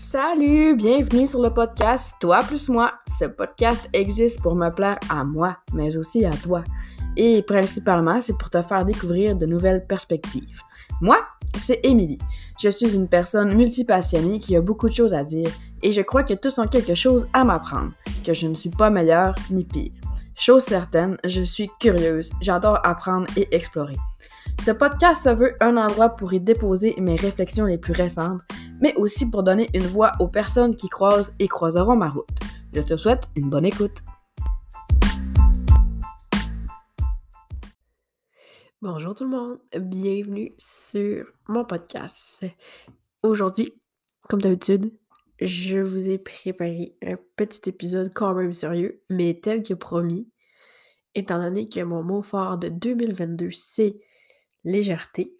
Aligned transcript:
Salut, 0.00 0.76
bienvenue 0.76 1.26
sur 1.26 1.42
le 1.42 1.52
podcast 1.52 2.14
Toi 2.20 2.38
plus 2.46 2.68
moi. 2.68 2.92
Ce 3.08 3.24
podcast 3.24 3.88
existe 3.92 4.40
pour 4.40 4.54
me 4.54 4.70
plaire 4.70 5.00
à 5.10 5.24
moi, 5.24 5.56
mais 5.74 5.96
aussi 5.96 6.24
à 6.24 6.30
toi. 6.30 6.62
Et 7.16 7.42
principalement, 7.42 8.20
c'est 8.20 8.38
pour 8.38 8.48
te 8.48 8.62
faire 8.62 8.84
découvrir 8.84 9.34
de 9.34 9.44
nouvelles 9.44 9.84
perspectives. 9.88 10.60
Moi, 11.00 11.18
c'est 11.56 11.80
Émilie. 11.82 12.18
Je 12.62 12.68
suis 12.68 12.94
une 12.94 13.08
personne 13.08 13.56
multipassionnée 13.56 14.38
qui 14.38 14.54
a 14.54 14.60
beaucoup 14.60 14.88
de 14.88 14.94
choses 14.94 15.14
à 15.14 15.24
dire 15.24 15.50
et 15.82 15.90
je 15.90 16.00
crois 16.00 16.22
que 16.22 16.34
tous 16.34 16.60
ont 16.60 16.68
quelque 16.68 16.94
chose 16.94 17.26
à 17.32 17.42
m'apprendre, 17.42 17.90
que 18.24 18.32
je 18.32 18.46
ne 18.46 18.54
suis 18.54 18.70
pas 18.70 18.90
meilleure 18.90 19.34
ni 19.50 19.64
pire. 19.64 19.90
Chose 20.36 20.62
certaine, 20.62 21.18
je 21.24 21.42
suis 21.42 21.68
curieuse, 21.80 22.30
j'adore 22.40 22.78
apprendre 22.84 23.26
et 23.36 23.48
explorer. 23.50 23.96
Ce 24.64 24.70
podcast 24.70 25.24
se 25.24 25.30
veut 25.30 25.54
un 25.60 25.76
endroit 25.76 26.10
pour 26.10 26.32
y 26.32 26.40
déposer 26.40 26.94
mes 26.98 27.16
réflexions 27.16 27.64
les 27.64 27.78
plus 27.78 27.94
récentes, 27.94 28.40
mais 28.80 28.94
aussi 28.96 29.30
pour 29.30 29.42
donner 29.42 29.68
une 29.74 29.86
voix 29.86 30.12
aux 30.20 30.28
personnes 30.28 30.76
qui 30.76 30.88
croisent 30.88 31.32
et 31.38 31.48
croiseront 31.48 31.96
ma 31.96 32.08
route. 32.08 32.28
Je 32.72 32.80
te 32.80 32.96
souhaite 32.96 33.28
une 33.36 33.50
bonne 33.50 33.64
écoute. 33.64 33.98
Bonjour 38.80 39.14
tout 39.14 39.24
le 39.24 39.30
monde, 39.30 39.58
bienvenue 39.80 40.54
sur 40.58 41.26
mon 41.48 41.64
podcast. 41.64 42.44
Aujourd'hui, 43.24 43.74
comme 44.28 44.40
d'habitude, 44.40 44.92
je 45.40 45.78
vous 45.78 46.08
ai 46.08 46.18
préparé 46.18 46.94
un 47.02 47.16
petit 47.36 47.68
épisode 47.68 48.12
quand 48.14 48.34
même 48.34 48.52
sérieux, 48.52 49.02
mais 49.10 49.40
tel 49.42 49.64
que 49.64 49.74
promis, 49.74 50.28
étant 51.16 51.42
donné 51.42 51.68
que 51.68 51.80
mon 51.80 52.04
mot 52.04 52.22
fort 52.22 52.58
de 52.58 52.68
2022, 52.68 53.50
c'est 53.50 53.96
légèreté. 54.62 55.37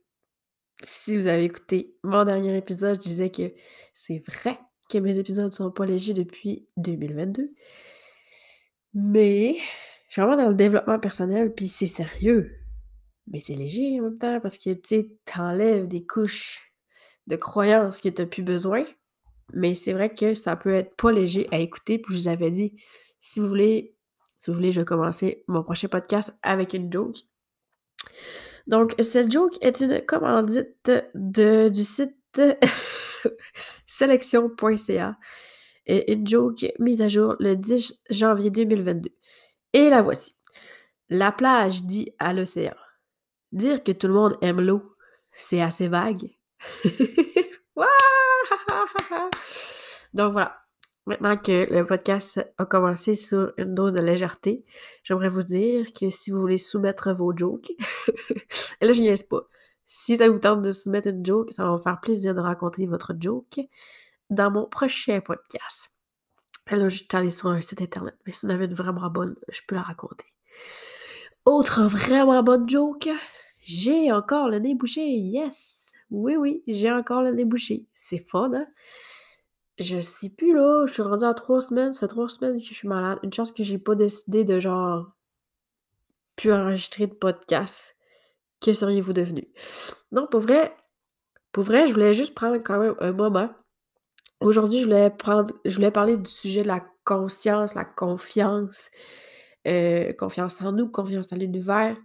Si 0.84 1.16
vous 1.16 1.26
avez 1.26 1.44
écouté 1.44 1.96
mon 2.04 2.24
dernier 2.24 2.56
épisode, 2.56 2.96
je 2.96 3.08
disais 3.08 3.30
que 3.30 3.52
c'est 3.94 4.22
vrai 4.28 4.58
que 4.88 4.98
mes 4.98 5.18
épisodes 5.18 5.46
ne 5.46 5.56
sont 5.56 5.70
pas 5.70 5.86
légers 5.86 6.14
depuis 6.14 6.68
2022. 6.76 7.50
Mais 8.94 9.56
je 10.08 10.12
suis 10.12 10.22
vraiment 10.22 10.36
dans 10.36 10.48
le 10.48 10.54
développement 10.54 10.98
personnel, 10.98 11.52
puis 11.54 11.68
c'est 11.68 11.86
sérieux. 11.86 12.54
Mais 13.26 13.40
c'est 13.40 13.54
léger 13.54 14.00
en 14.00 14.04
même 14.04 14.18
temps 14.18 14.40
parce 14.40 14.56
que 14.56 14.72
tu 14.72 15.10
t'enlèves 15.24 15.86
des 15.86 16.06
couches 16.06 16.72
de 17.26 17.36
croyances 17.36 18.00
que 18.00 18.08
tu 18.08 18.22
n'as 18.22 18.28
plus 18.28 18.42
besoin. 18.42 18.86
Mais 19.52 19.74
c'est 19.74 19.92
vrai 19.92 20.14
que 20.14 20.34
ça 20.34 20.56
peut 20.56 20.74
être 20.74 20.94
pas 20.96 21.12
léger 21.12 21.46
à 21.50 21.58
écouter. 21.58 21.98
Puis 21.98 22.14
je 22.14 22.20
vous 22.20 22.28
avais 22.28 22.50
dit, 22.50 22.74
si 23.20 23.40
vous 23.40 23.48
voulez, 23.48 23.96
si 24.38 24.50
vous 24.50 24.56
voulez, 24.56 24.72
je 24.72 24.80
vais 24.80 24.86
commencer 24.86 25.44
mon 25.48 25.62
prochain 25.62 25.88
podcast 25.88 26.34
avec 26.42 26.72
une 26.72 26.90
joke. 26.90 27.16
Donc, 28.68 28.94
cette 29.00 29.32
joke 29.32 29.56
est 29.60 29.80
une 29.80 30.00
commandite 30.02 30.92
de, 31.14 31.68
du 31.68 31.82
site 31.82 32.14
sélection.ca 33.86 35.16
et 35.86 36.12
une 36.12 36.26
joke 36.26 36.66
mise 36.78 37.02
à 37.02 37.08
jour 37.08 37.34
le 37.40 37.56
10 37.56 38.02
janvier 38.10 38.50
2022. 38.50 39.10
Et 39.72 39.90
la 39.90 40.02
voici. 40.02 40.36
La 41.08 41.32
plage 41.32 41.82
dit 41.82 42.12
à 42.18 42.32
l'océan. 42.34 42.76
Dire 43.52 43.82
que 43.82 43.92
tout 43.92 44.06
le 44.06 44.12
monde 44.12 44.36
aime 44.42 44.60
l'eau, 44.60 44.94
c'est 45.32 45.62
assez 45.62 45.88
vague. 45.88 46.30
Donc 50.14 50.32
voilà. 50.32 50.67
Maintenant 51.08 51.38
que 51.38 51.72
le 51.72 51.86
podcast 51.86 52.38
a 52.58 52.66
commencé 52.66 53.14
sur 53.14 53.54
une 53.56 53.74
dose 53.74 53.94
de 53.94 54.00
légèreté, 54.00 54.66
j'aimerais 55.02 55.30
vous 55.30 55.42
dire 55.42 55.86
que 55.98 56.10
si 56.10 56.30
vous 56.30 56.38
voulez 56.38 56.58
soumettre 56.58 57.14
vos 57.14 57.34
jokes, 57.34 57.70
et 58.82 58.86
là 58.86 58.92
je 58.92 59.00
niaise 59.00 59.22
pas, 59.22 59.48
si 59.86 60.18
ça 60.18 60.28
vous 60.28 60.38
tente 60.38 60.60
de 60.60 60.70
soumettre 60.70 61.08
une 61.08 61.24
joke, 61.24 61.50
ça 61.54 61.64
va 61.64 61.72
me 61.72 61.78
faire 61.78 61.98
plaisir 61.98 62.34
de 62.34 62.40
raconter 62.40 62.86
votre 62.86 63.14
joke 63.18 63.58
dans 64.28 64.50
mon 64.50 64.66
prochain 64.66 65.22
podcast. 65.22 65.90
Et 66.70 66.76
là, 66.76 66.90
je 66.90 66.98
suis 66.98 67.08
allée 67.14 67.30
sur 67.30 67.48
un 67.48 67.62
site 67.62 67.80
internet, 67.80 68.14
mais 68.26 68.34
si 68.34 68.44
vous 68.44 68.52
avez 68.52 68.66
une 68.66 68.74
vraiment 68.74 69.08
bonne, 69.08 69.34
je 69.48 69.62
peux 69.66 69.76
la 69.76 69.82
raconter. 69.82 70.26
Autre 71.46 71.84
vraiment 71.84 72.42
bonne 72.42 72.68
joke, 72.68 73.08
j'ai 73.62 74.12
encore 74.12 74.50
le 74.50 74.58
nez 74.58 74.74
bouché, 74.74 75.08
yes! 75.08 75.90
Oui, 76.10 76.36
oui, 76.36 76.62
j'ai 76.66 76.92
encore 76.92 77.22
le 77.22 77.30
nez 77.30 77.46
bouché. 77.46 77.86
C'est 77.94 78.18
fun, 78.18 78.52
hein? 78.52 78.66
Je 79.78 80.00
sais 80.00 80.28
plus 80.28 80.54
là, 80.54 80.86
je 80.86 80.92
suis 80.92 81.02
rendue 81.02 81.24
à 81.24 81.34
trois 81.34 81.60
semaines, 81.60 81.94
ça 81.94 82.00
fait 82.00 82.08
trois 82.08 82.28
semaines 82.28 82.56
que 82.56 82.64
je 82.66 82.74
suis 82.74 82.88
malade. 82.88 83.20
Une 83.22 83.32
chance 83.32 83.52
que 83.52 83.62
j'ai 83.62 83.78
pas 83.78 83.94
décidé 83.94 84.44
de 84.44 84.58
genre 84.58 85.12
plus 86.34 86.52
enregistrer 86.52 87.06
de 87.06 87.14
podcast. 87.14 87.96
Que 88.60 88.72
seriez-vous 88.72 89.12
devenu? 89.12 89.46
Non, 90.10 90.26
pour 90.26 90.40
vrai, 90.40 90.74
pour 91.52 91.62
vrai, 91.62 91.86
je 91.86 91.92
voulais 91.92 92.14
juste 92.14 92.34
prendre 92.34 92.56
quand 92.56 92.78
même 92.78 92.96
un 92.98 93.12
moment. 93.12 93.50
Aujourd'hui, 94.40 94.80
je 94.80 94.84
voulais 94.84 95.10
prendre, 95.10 95.54
je 95.64 95.74
voulais 95.74 95.92
parler 95.92 96.16
du 96.16 96.30
sujet 96.30 96.62
de 96.62 96.68
la 96.68 96.84
conscience, 97.04 97.74
la 97.74 97.84
confiance, 97.84 98.90
euh, 99.66 100.12
confiance 100.12 100.60
en 100.60 100.72
nous, 100.72 100.88
confiance 100.88 101.32
en 101.32 101.36
l'univers, 101.36 101.96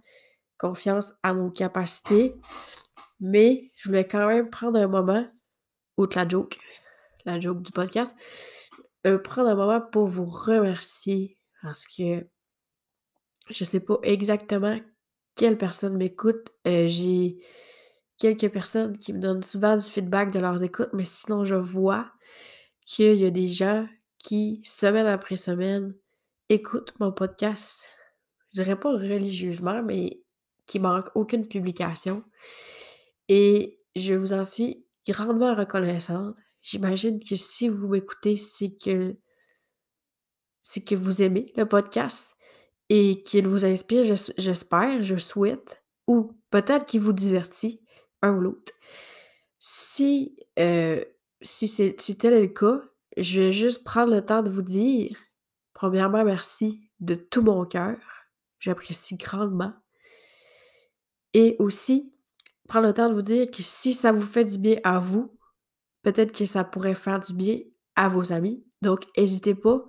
confiance 0.58 1.12
à 1.24 1.34
nos 1.34 1.50
capacités. 1.50 2.36
Mais 3.18 3.70
je 3.76 3.88
voulais 3.88 4.06
quand 4.06 4.26
même 4.28 4.48
prendre 4.48 4.78
un 4.78 4.86
moment, 4.86 5.26
outre 5.96 6.16
la 6.16 6.28
joke, 6.28 6.58
la 7.24 7.40
joke 7.40 7.62
du 7.62 7.72
podcast, 7.72 8.16
euh, 9.06 9.18
prendre 9.18 9.48
un 9.48 9.54
moment 9.54 9.80
pour 9.80 10.06
vous 10.06 10.24
remercier 10.24 11.38
parce 11.62 11.86
que 11.86 12.26
je 13.50 13.64
sais 13.64 13.80
pas 13.80 13.98
exactement 14.02 14.78
quelle 15.34 15.58
personne 15.58 15.96
m'écoute. 15.96 16.52
Euh, 16.66 16.86
j'ai 16.86 17.38
quelques 18.18 18.50
personnes 18.50 18.98
qui 18.98 19.12
me 19.12 19.20
donnent 19.20 19.42
souvent 19.42 19.76
du 19.76 19.84
feedback 19.84 20.30
de 20.30 20.38
leurs 20.38 20.62
écoutes, 20.62 20.90
mais 20.92 21.04
sinon 21.04 21.44
je 21.44 21.54
vois 21.54 22.10
qu'il 22.86 23.16
y 23.16 23.26
a 23.26 23.30
des 23.30 23.48
gens 23.48 23.86
qui, 24.18 24.62
semaine 24.64 25.06
après 25.06 25.36
semaine, 25.36 25.94
écoutent 26.48 26.94
mon 27.00 27.12
podcast. 27.12 27.88
Je 28.52 28.62
dirais 28.62 28.78
pas 28.78 28.90
religieusement, 28.90 29.82
mais 29.82 30.22
qui 30.66 30.78
manquent 30.78 31.10
aucune 31.14 31.46
publication. 31.46 32.22
Et 33.28 33.80
je 33.96 34.14
vous 34.14 34.32
en 34.32 34.44
suis 34.44 34.86
grandement 35.06 35.54
reconnaissante. 35.54 36.36
J'imagine 36.64 37.22
que 37.22 37.36
si 37.36 37.68
vous 37.68 37.88
m'écoutez, 37.88 38.36
c'est 38.36 38.74
que 38.74 39.14
c'est 40.62 40.82
que 40.82 40.94
vous 40.94 41.20
aimez 41.20 41.52
le 41.56 41.68
podcast 41.68 42.36
et 42.88 43.20
qu'il 43.20 43.46
vous 43.46 43.66
inspire, 43.66 44.02
j'espère, 44.02 45.02
je 45.02 45.16
souhaite, 45.16 45.84
ou 46.06 46.32
peut-être 46.48 46.86
qu'il 46.86 47.02
vous 47.02 47.12
divertit, 47.12 47.82
un 48.22 48.34
ou 48.38 48.40
l'autre. 48.40 48.72
Si, 49.58 50.38
euh, 50.58 51.04
si, 51.42 51.68
si 51.68 52.16
tel 52.16 52.32
est 52.32 52.40
le 52.40 52.48
cas, 52.48 52.80
je 53.18 53.42
vais 53.42 53.52
juste 53.52 53.84
prendre 53.84 54.14
le 54.14 54.24
temps 54.24 54.42
de 54.42 54.48
vous 54.50 54.62
dire, 54.62 55.18
premièrement, 55.74 56.24
merci 56.24 56.88
de 56.98 57.14
tout 57.14 57.42
mon 57.42 57.66
cœur. 57.66 57.98
J'apprécie 58.58 59.18
grandement. 59.18 59.74
Et 61.34 61.56
aussi, 61.58 62.10
prendre 62.68 62.86
le 62.86 62.94
temps 62.94 63.10
de 63.10 63.14
vous 63.14 63.20
dire 63.20 63.50
que 63.50 63.62
si 63.62 63.92
ça 63.92 64.12
vous 64.12 64.26
fait 64.26 64.46
du 64.46 64.56
bien 64.56 64.78
à 64.82 64.98
vous, 64.98 65.33
peut-être 66.04 66.32
que 66.32 66.44
ça 66.44 66.62
pourrait 66.62 66.94
faire 66.94 67.18
du 67.18 67.34
bien 67.34 67.58
à 67.96 68.08
vos 68.08 68.32
amis. 68.32 68.64
Donc, 68.82 69.06
n'hésitez 69.16 69.54
pas 69.54 69.84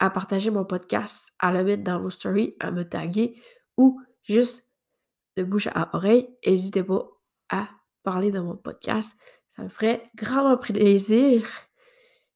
à 0.00 0.10
partager 0.10 0.50
mon 0.50 0.64
podcast, 0.64 1.32
à 1.38 1.52
le 1.52 1.62
mettre 1.62 1.84
dans 1.84 2.00
vos 2.00 2.10
stories, 2.10 2.56
à 2.58 2.70
me 2.70 2.88
taguer 2.88 3.40
ou 3.76 4.00
juste 4.22 4.66
de 5.36 5.44
bouche 5.44 5.68
à 5.68 5.90
oreille. 5.92 6.28
N'hésitez 6.44 6.82
pas 6.82 7.06
à 7.50 7.68
parler 8.02 8.32
de 8.32 8.40
mon 8.40 8.56
podcast. 8.56 9.12
Ça 9.50 9.62
me 9.62 9.68
ferait 9.68 10.10
grandement 10.16 10.56
plaisir 10.56 11.46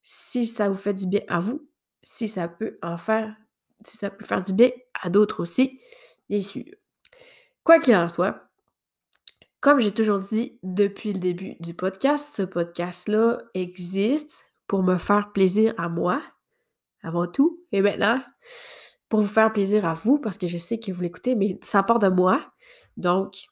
si 0.02 0.46
ça 0.46 0.68
vous 0.68 0.74
fait 0.74 0.94
du 0.94 1.06
bien 1.06 1.22
à 1.28 1.40
vous, 1.40 1.68
si 2.00 2.28
ça 2.28 2.48
peut 2.48 2.78
en 2.82 2.98
faire, 2.98 3.34
si 3.84 3.96
ça 3.96 4.10
peut 4.10 4.24
faire 4.24 4.42
du 4.42 4.52
bien 4.52 4.70
à 5.02 5.08
d'autres 5.08 5.40
aussi, 5.40 5.80
bien 6.28 6.42
sûr. 6.42 6.64
Quoi 7.64 7.78
qu'il 7.78 7.94
en 7.94 8.08
soit, 8.08 8.50
comme 9.62 9.80
j'ai 9.80 9.92
toujours 9.92 10.18
dit 10.18 10.58
depuis 10.64 11.12
le 11.12 11.20
début 11.20 11.54
du 11.60 11.72
podcast, 11.72 12.34
ce 12.34 12.42
podcast-là 12.42 13.42
existe 13.54 14.44
pour 14.66 14.82
me 14.82 14.98
faire 14.98 15.30
plaisir 15.32 15.72
à 15.78 15.88
moi, 15.88 16.20
avant 17.02 17.28
tout, 17.28 17.64
et 17.70 17.80
maintenant, 17.80 18.20
pour 19.08 19.20
vous 19.20 19.28
faire 19.28 19.52
plaisir 19.52 19.86
à 19.86 19.94
vous, 19.94 20.18
parce 20.18 20.36
que 20.36 20.48
je 20.48 20.58
sais 20.58 20.80
que 20.80 20.90
vous 20.90 21.00
l'écoutez, 21.00 21.36
mais 21.36 21.60
ça 21.62 21.84
part 21.84 22.00
de 22.00 22.08
moi. 22.08 22.44
Donc, 22.96 23.44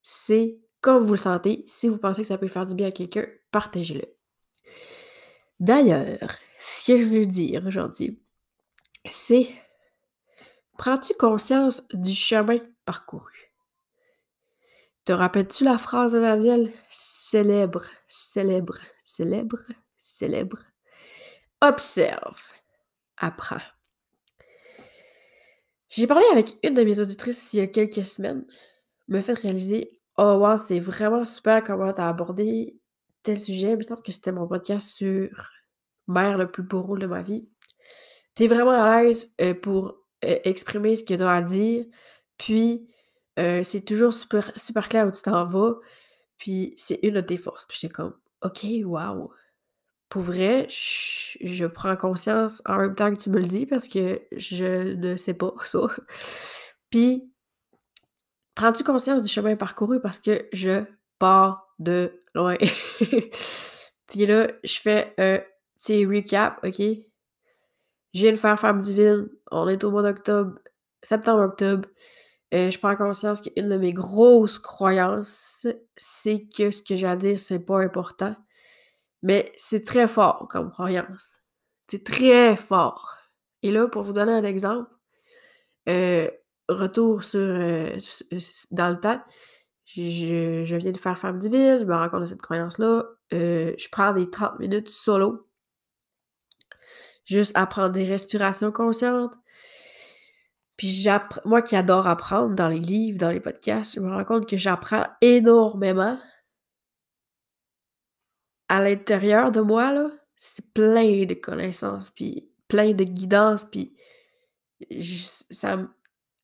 c'est 0.00 0.60
comme 0.80 1.02
vous 1.02 1.14
le 1.14 1.18
sentez. 1.18 1.64
Si 1.66 1.88
vous 1.88 1.98
pensez 1.98 2.22
que 2.22 2.28
ça 2.28 2.38
peut 2.38 2.46
faire 2.46 2.66
du 2.66 2.76
bien 2.76 2.86
à 2.86 2.92
quelqu'un, 2.92 3.26
partagez-le. 3.50 4.04
D'ailleurs, 5.58 6.36
ce 6.60 6.86
que 6.86 6.96
je 6.96 7.04
veux 7.04 7.26
dire 7.26 7.66
aujourd'hui, 7.66 8.22
c'est 9.10 9.48
prends-tu 10.78 11.14
conscience 11.14 11.82
du 11.92 12.14
chemin 12.14 12.58
parcouru? 12.84 13.51
Te 15.04 15.12
rappelles-tu 15.12 15.64
la 15.64 15.78
phrase 15.78 16.12
de 16.12 16.20
Nadiel? 16.20 16.70
Célèbre, 16.88 17.84
célèbre, 18.08 18.78
célèbre, 19.02 19.58
célèbre. 19.96 20.58
Observe, 21.60 22.40
apprends. 23.16 23.62
J'ai 25.88 26.06
parlé 26.06 26.24
avec 26.30 26.56
une 26.62 26.74
de 26.74 26.84
mes 26.84 27.00
auditrices 27.00 27.52
il 27.52 27.58
y 27.58 27.62
a 27.62 27.66
quelques 27.66 28.06
semaines, 28.06 28.46
me 29.08 29.20
fait 29.22 29.34
réaliser 29.34 30.00
Oh 30.18 30.34
wow, 30.38 30.56
c'est 30.56 30.78
vraiment 30.78 31.24
super 31.24 31.64
comment 31.64 31.92
tu 31.92 32.00
as 32.00 32.08
abordé 32.08 32.78
tel 33.22 33.40
sujet, 33.40 33.72
il 33.72 33.76
me 33.78 33.82
semble 33.82 34.02
que 34.02 34.12
c'était 34.12 34.32
mon 34.32 34.46
podcast 34.46 34.96
sur 34.96 35.50
Mère 36.06 36.38
le 36.38 36.50
plus 36.50 36.62
beau 36.62 36.82
rôle 36.82 37.00
de 37.00 37.06
ma 37.06 37.22
vie. 37.22 37.48
T'es 38.34 38.46
vraiment 38.46 38.70
à 38.70 39.02
l'aise 39.02 39.34
euh, 39.40 39.54
pour 39.54 39.96
euh, 40.24 40.38
exprimer 40.44 40.96
ce 40.96 41.04
que 41.04 41.14
tu 41.14 41.22
as 41.22 41.30
à 41.30 41.42
dire, 41.42 41.84
puis 42.38 42.88
c'est 43.36 43.84
toujours 43.84 44.12
super, 44.12 44.52
super 44.56 44.88
clair 44.88 45.06
où 45.06 45.10
tu 45.10 45.22
t'en 45.22 45.46
vas, 45.46 45.74
puis 46.38 46.74
c'est 46.76 47.00
une 47.02 47.14
de 47.14 47.20
tes 47.20 47.36
forces. 47.36 47.66
Puis 47.66 47.78
j'étais 47.80 47.92
comme, 47.94 48.14
OK, 48.42 48.66
wow. 48.84 49.32
Pour 50.08 50.22
vrai, 50.22 50.66
je, 50.68 51.38
je 51.40 51.66
prends 51.66 51.96
conscience 51.96 52.60
en 52.66 52.76
même 52.78 52.94
temps 52.94 53.14
que 53.14 53.20
tu 53.20 53.30
me 53.30 53.38
le 53.38 53.46
dis 53.46 53.64
parce 53.64 53.88
que 53.88 54.20
je 54.32 54.94
ne 54.94 55.16
sais 55.16 55.34
pas 55.34 55.54
ça. 55.64 55.80
Puis, 56.90 57.32
prends-tu 58.54 58.84
conscience 58.84 59.22
du 59.22 59.28
chemin 59.28 59.56
parcouru 59.56 60.00
parce 60.00 60.18
que 60.18 60.46
je 60.52 60.84
pars 61.18 61.74
de 61.78 62.22
loin? 62.34 62.56
Puis 64.08 64.26
là, 64.26 64.48
je 64.62 64.78
fais 64.78 65.14
un 65.16 65.40
petit 65.78 66.04
recap, 66.04 66.58
OK? 66.62 66.80
Je 68.14 68.20
viens 68.20 68.32
de 68.32 68.36
faire 68.36 68.60
Femme 68.60 68.80
divine. 68.80 69.28
On 69.50 69.68
est 69.68 69.82
au 69.84 69.90
mois 69.90 70.02
d'octobre, 70.02 70.58
septembre-octobre. 71.02 71.88
Euh, 72.52 72.70
je 72.70 72.78
prends 72.78 72.96
conscience 72.96 73.40
qu'une 73.40 73.68
de 73.68 73.76
mes 73.76 73.92
grosses 73.92 74.58
croyances, 74.58 75.66
c'est 75.96 76.46
que 76.54 76.70
ce 76.70 76.82
que 76.82 76.96
j'ai 76.96 77.06
à 77.06 77.16
dire, 77.16 77.38
c'est 77.38 77.64
pas 77.64 77.80
important. 77.80 78.36
Mais 79.22 79.52
c'est 79.56 79.84
très 79.84 80.06
fort 80.08 80.48
comme 80.50 80.70
croyance. 80.70 81.40
C'est 81.88 82.04
très 82.04 82.56
fort. 82.56 83.08
Et 83.62 83.70
là, 83.70 83.88
pour 83.88 84.02
vous 84.02 84.12
donner 84.12 84.32
un 84.32 84.44
exemple, 84.44 84.90
euh, 85.88 86.30
retour 86.68 87.22
euh, 87.34 87.98
dans 88.70 88.90
le 88.90 89.00
temps, 89.00 89.22
je, 89.86 90.62
je, 90.64 90.76
viens 90.76 90.92
de 90.92 90.98
faire 90.98 91.18
Femme 91.18 91.38
divine, 91.38 91.78
je 91.80 91.84
me 91.84 91.94
rends 91.94 92.08
compte 92.08 92.22
de 92.22 92.26
cette 92.26 92.42
croyance-là. 92.42 93.04
je 93.30 93.88
prends 93.90 94.12
des 94.12 94.30
30 94.30 94.58
minutes 94.58 94.88
solo 94.88 95.46
juste 97.24 97.52
apprendre 97.54 97.92
des 97.92 98.04
respirations 98.04 98.72
conscientes. 98.72 99.34
Puis 100.76 101.06
moi 101.44 101.62
qui 101.62 101.76
adore 101.76 102.06
apprendre 102.06 102.54
dans 102.54 102.68
les 102.68 102.80
livres, 102.80 103.18
dans 103.18 103.30
les 103.30 103.40
podcasts, 103.40 103.94
je 103.94 104.00
me 104.00 104.10
rends 104.10 104.24
compte 104.24 104.48
que 104.48 104.56
j'apprends 104.56 105.06
énormément 105.20 106.18
à 108.68 108.82
l'intérieur 108.82 109.52
de 109.52 109.60
moi, 109.60 109.92
là. 109.92 110.10
C'est 110.36 110.72
plein 110.72 111.24
de 111.24 111.34
connaissances, 111.34 112.10
puis 112.10 112.50
plein 112.66 112.94
de 112.94 113.04
guidance, 113.04 113.64
puis 113.64 113.94
ça 115.50 115.78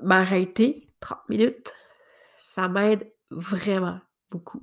m'arrêter 0.00 0.92
30 1.00 1.28
minutes, 1.28 1.72
ça 2.44 2.68
m'aide 2.68 3.10
vraiment 3.30 3.98
beaucoup. 4.30 4.62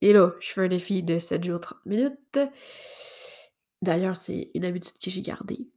Et 0.00 0.12
là, 0.12 0.32
je 0.40 0.52
fais 0.52 0.62
un 0.62 0.68
défi 0.68 1.02
de 1.02 1.18
7 1.18 1.44
jours 1.44 1.60
30 1.60 1.84
minutes. 1.86 2.38
D'ailleurs, 3.82 4.16
c'est 4.16 4.50
une 4.54 4.64
habitude 4.64 4.98
que 5.02 5.10
j'ai 5.10 5.22
gardée. 5.22 5.68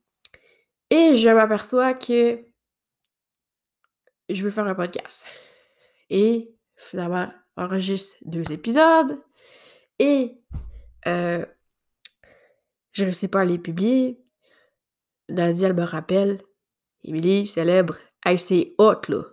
Et 0.89 1.15
je 1.15 1.30
m'aperçois 1.30 1.94
que 1.94 2.45
je 4.36 4.44
veux 4.44 4.51
faire 4.51 4.68
un 4.68 4.75
podcast. 4.75 5.28
Et 6.10 6.56
finalement, 6.75 7.31
enregistre 7.57 8.16
deux 8.25 8.51
épisodes. 8.51 9.22
Et 10.00 10.42
euh, 11.07 11.45
je 12.92 13.06
ne 13.06 13.12
sais 13.12 13.28
pas 13.28 13.45
les 13.45 13.57
publier. 13.57 14.24
Nadia, 15.30 15.69
elle 15.69 15.75
me 15.75 15.83
rappelle. 15.83 16.42
Émilie, 17.04 17.48
célèbre. 17.48 17.98
Hey, 18.25 18.38
c'est 18.38 18.75
hot, 18.78 19.01
là. 19.07 19.24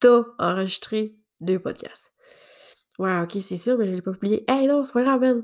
T'as 0.00 0.24
enregistré 0.38 1.16
deux 1.40 1.58
podcasts. 1.58 2.12
Ouais, 2.98 3.20
ok, 3.20 3.38
c'est 3.40 3.56
sûr, 3.56 3.78
mais 3.78 3.86
je 3.86 3.90
ne 3.90 3.96
l'ai 3.96 4.02
pas 4.02 4.12
publié. 4.12 4.44
Hey, 4.48 4.66
non, 4.66 4.84
c'est 4.84 4.92
pas 4.92 5.02
grave, 5.02 5.42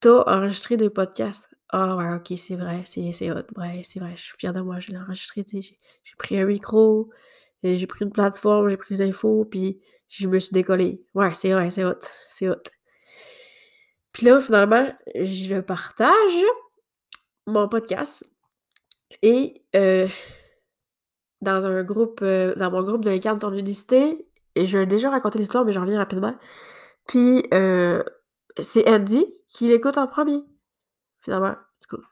T'as 0.00 0.22
enregistré 0.26 0.76
deux 0.76 0.90
podcasts. 0.90 1.48
Ah 1.70 1.96
ouais, 1.96 2.14
ok, 2.14 2.36
c'est 2.36 2.56
vrai, 2.56 2.82
c'est, 2.84 3.30
hot. 3.30 3.44
Ouais, 3.56 3.82
c'est 3.84 4.00
vrai, 4.00 4.14
je 4.16 4.22
suis 4.22 4.36
fière 4.38 4.52
de 4.52 4.60
moi, 4.60 4.80
je 4.80 4.90
l'ai 4.90 4.98
enregistré. 4.98 5.44
J'ai, 5.52 5.76
pris 6.18 6.38
un 6.38 6.46
micro, 6.46 7.10
j'ai 7.62 7.86
pris 7.86 8.04
une 8.04 8.12
plateforme, 8.12 8.68
j'ai 8.68 8.76
pris 8.76 8.96
des 8.96 9.02
infos, 9.02 9.44
puis 9.44 9.80
je 10.08 10.28
me 10.28 10.38
suis 10.38 10.52
décollé. 10.52 11.04
Ouais, 11.14 11.32
c'est 11.34 11.52
vrai, 11.52 11.70
c'est 11.70 11.84
hot, 11.84 12.00
c'est 12.30 12.48
hot. 12.48 12.62
Puis 14.12 14.26
là, 14.26 14.40
finalement, 14.40 14.88
je 15.14 15.60
partage 15.60 16.44
mon 17.46 17.68
podcast 17.68 18.24
et 19.22 19.62
euh, 19.76 20.06
dans 21.40 21.66
un 21.66 21.82
groupe, 21.82 22.20
euh, 22.22 22.54
dans 22.54 22.70
mon 22.70 22.82
groupe 22.82 23.04
de 23.04 23.10
l'incarne 23.10 23.38
ton 23.38 23.52
unicité, 23.52 24.26
et 24.54 24.66
je 24.66 24.78
vais 24.78 24.86
déjà 24.86 25.10
raconté 25.10 25.38
l'histoire, 25.38 25.64
mais 25.64 25.72
j'en 25.72 25.82
reviens 25.82 25.98
rapidement. 25.98 26.36
Puis 27.06 27.46
euh, 27.54 28.02
c'est 28.60 28.88
Andy 28.88 29.26
qui 29.48 29.68
l'écoute 29.68 29.98
en 29.98 30.06
premier, 30.06 30.40
finalement. 31.20 31.56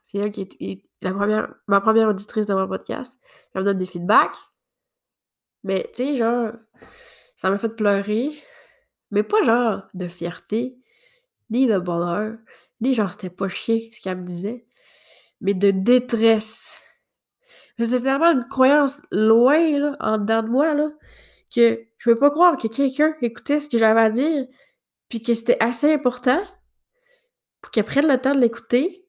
C'est 0.03 0.17
elle 0.17 0.31
qui 0.31 0.41
est, 0.59 0.83
la 1.01 1.13
première, 1.13 1.53
ma 1.67 1.79
première 1.79 2.09
auditrice 2.09 2.47
de 2.47 2.53
mon 2.53 2.67
podcast. 2.67 3.17
Elle 3.53 3.61
me 3.61 3.65
donne 3.65 3.77
des 3.77 3.85
feedbacks. 3.85 4.35
Mais, 5.63 5.89
tu 5.93 6.05
sais, 6.05 6.15
genre, 6.15 6.51
ça 7.35 7.49
m'a 7.49 7.57
fait 7.57 7.69
pleurer. 7.69 8.31
Mais 9.11 9.23
pas 9.23 9.41
genre 9.43 9.83
de 9.93 10.07
fierté, 10.07 10.77
ni 11.49 11.67
de 11.67 11.79
bonheur, 11.79 12.37
ni 12.81 12.93
genre 12.93 13.11
c'était 13.11 13.29
pas 13.29 13.49
chier 13.49 13.89
ce 13.91 14.01
qu'elle 14.01 14.17
me 14.17 14.25
disait, 14.25 14.65
mais 15.41 15.53
de 15.53 15.71
détresse. 15.71 16.77
C'était 17.79 18.01
tellement 18.01 18.31
une 18.31 18.47
croyance 18.47 19.01
loin, 19.11 19.79
là, 19.79 19.95
en 19.99 20.17
dedans 20.17 20.43
de 20.43 20.49
moi, 20.49 20.73
là, 20.73 20.89
que 21.53 21.87
je 21.97 22.09
peux 22.09 22.19
pas 22.19 22.29
croire 22.29 22.57
que 22.57 22.67
quelqu'un 22.67 23.15
écoutait 23.21 23.59
ce 23.59 23.69
que 23.69 23.77
j'avais 23.77 24.01
à 24.01 24.09
dire, 24.09 24.45
puis 25.07 25.21
que 25.21 25.33
c'était 25.33 25.57
assez 25.59 25.91
important 25.91 26.43
pour 27.61 27.71
qu'elle 27.71 27.85
prenne 27.85 28.07
le 28.07 28.19
temps 28.19 28.35
de 28.35 28.39
l'écouter, 28.39 29.07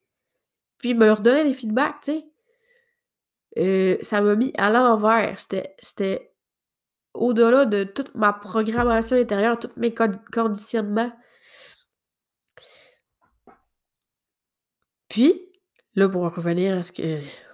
puis 0.78 0.94
me 0.94 1.10
redonner 1.12 1.44
des 1.44 1.54
feedbacks, 1.54 2.00
tu 2.02 2.12
sais. 2.12 2.24
Euh, 3.58 3.98
ça 4.00 4.20
m'a 4.20 4.36
mis 4.36 4.52
à 4.56 4.70
l'envers. 4.70 5.40
C'était 5.40 6.29
au-delà 7.14 7.64
de 7.66 7.84
toute 7.84 8.14
ma 8.14 8.32
programmation 8.32 9.16
intérieure, 9.16 9.58
tous 9.58 9.70
mes 9.76 9.94
conditionnements. 10.32 11.12
Puis, 15.08 15.40
là, 15.94 16.08
pour 16.08 16.22
revenir 16.22 16.82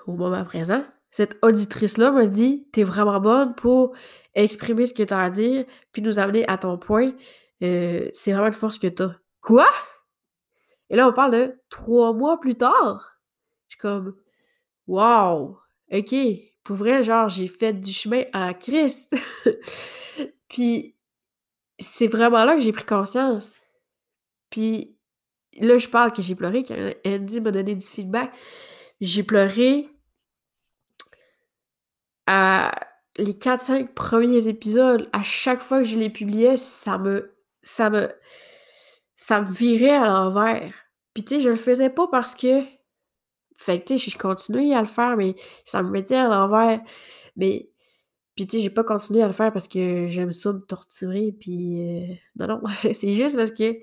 au 0.07 0.13
moment 0.13 0.45
présent, 0.45 0.85
cette 1.11 1.39
auditrice-là 1.43 2.11
me 2.11 2.27
dit 2.27 2.69
T'es 2.73 2.83
vraiment 2.83 3.21
bonne 3.21 3.55
pour 3.55 3.95
exprimer 4.35 4.87
ce 4.87 4.93
que 4.93 5.03
tu 5.03 5.15
as 5.15 5.21
à 5.21 5.31
dire, 5.31 5.65
puis 5.93 6.03
nous 6.03 6.19
amener 6.19 6.47
à 6.49 6.59
ton 6.59 6.77
point. 6.77 7.13
Euh, 7.63 8.09
c'est 8.13 8.33
vraiment 8.33 8.49
une 8.49 8.53
force 8.53 8.79
que 8.79 8.87
tu 8.87 9.03
as. 9.03 9.17
Quoi? 9.41 9.69
Et 10.91 10.97
là, 10.97 11.09
on 11.09 11.13
parle 11.13 11.33
de 11.33 11.61
trois 11.71 12.13
mois 12.13 12.39
plus 12.39 12.57
tard. 12.57 13.19
Je 13.69 13.75
suis 13.75 13.81
comme, 13.81 14.15
wow, 14.87 15.59
ok, 15.91 16.15
pour 16.67 16.75
vrai, 16.75 17.05
genre, 17.05 17.29
j'ai 17.29 17.47
fait 17.47 17.73
du 17.73 17.93
chemin 17.93 18.25
à 18.33 18.53
Christ. 18.53 19.15
Puis, 20.49 20.97
c'est 21.79 22.09
vraiment 22.09 22.45
là 22.45 22.57
que 22.57 22.61
j'ai 22.61 22.73
pris 22.73 22.85
conscience. 22.85 23.55
Puis, 24.51 24.97
là, 25.61 25.79
je 25.79 25.87
parle 25.87 26.13
que 26.13 26.23
j'ai 26.23 26.35
pleuré, 26.35 26.65
quand 26.65 26.75
Andy 27.07 27.41
m'a 27.41 27.53
donné 27.53 27.77
du 27.77 27.87
feedback. 27.87 28.33
J'ai 29.01 29.23
pleuré 29.23 29.89
à 32.27 32.75
les 33.17 33.35
4-5 33.35 33.95
premiers 33.95 34.49
épisodes. 34.49 35.09
À 35.13 35.23
chaque 35.23 35.61
fois 35.61 35.79
que 35.79 35.89
je 35.89 35.97
les 35.97 36.11
publiais, 36.11 36.57
ça 36.57 36.99
me. 36.99 37.33
Ça 37.63 37.91
me 37.91 38.13
ça 39.15 39.41
me 39.41 39.51
virait 39.53 39.97
à 39.97 40.07
l'envers. 40.07 40.73
Puis 41.15 41.25
tu 41.25 41.37
sais, 41.37 41.41
je 41.41 41.49
le 41.49 41.57
faisais 41.57 41.91
pas 41.91 42.09
parce 42.09 42.35
que. 42.35 42.63
Fait 43.57 43.81
que 43.81 43.87
tu 43.87 43.99
sais, 43.99 44.11
je 44.11 44.19
continuais 44.19 44.75
à 44.75 44.83
le 44.83 44.89
faire, 44.89 45.17
mais 45.17 45.35
ça 45.65 45.83
me 45.83 45.91
mettait 45.91 46.17
à 46.17 46.29
l'envers. 46.29 46.81
Mais. 47.37 47.71
Puis 48.35 48.47
tu 48.47 48.59
sais, 48.59 48.63
j'ai 48.63 48.71
pas 48.71 48.85
continué 48.85 49.23
à 49.23 49.27
le 49.27 49.33
faire 49.33 49.51
parce 49.53 49.67
que 49.67 50.07
j'aime 50.09 50.33
ça 50.33 50.53
me 50.53 50.61
torturer, 50.61 51.35
puis. 51.39 52.11
Euh, 52.11 52.15
non, 52.37 52.47
non, 52.47 52.63
c'est 52.95 53.15
juste 53.15 53.37
parce 53.37 53.51
que 53.51 53.79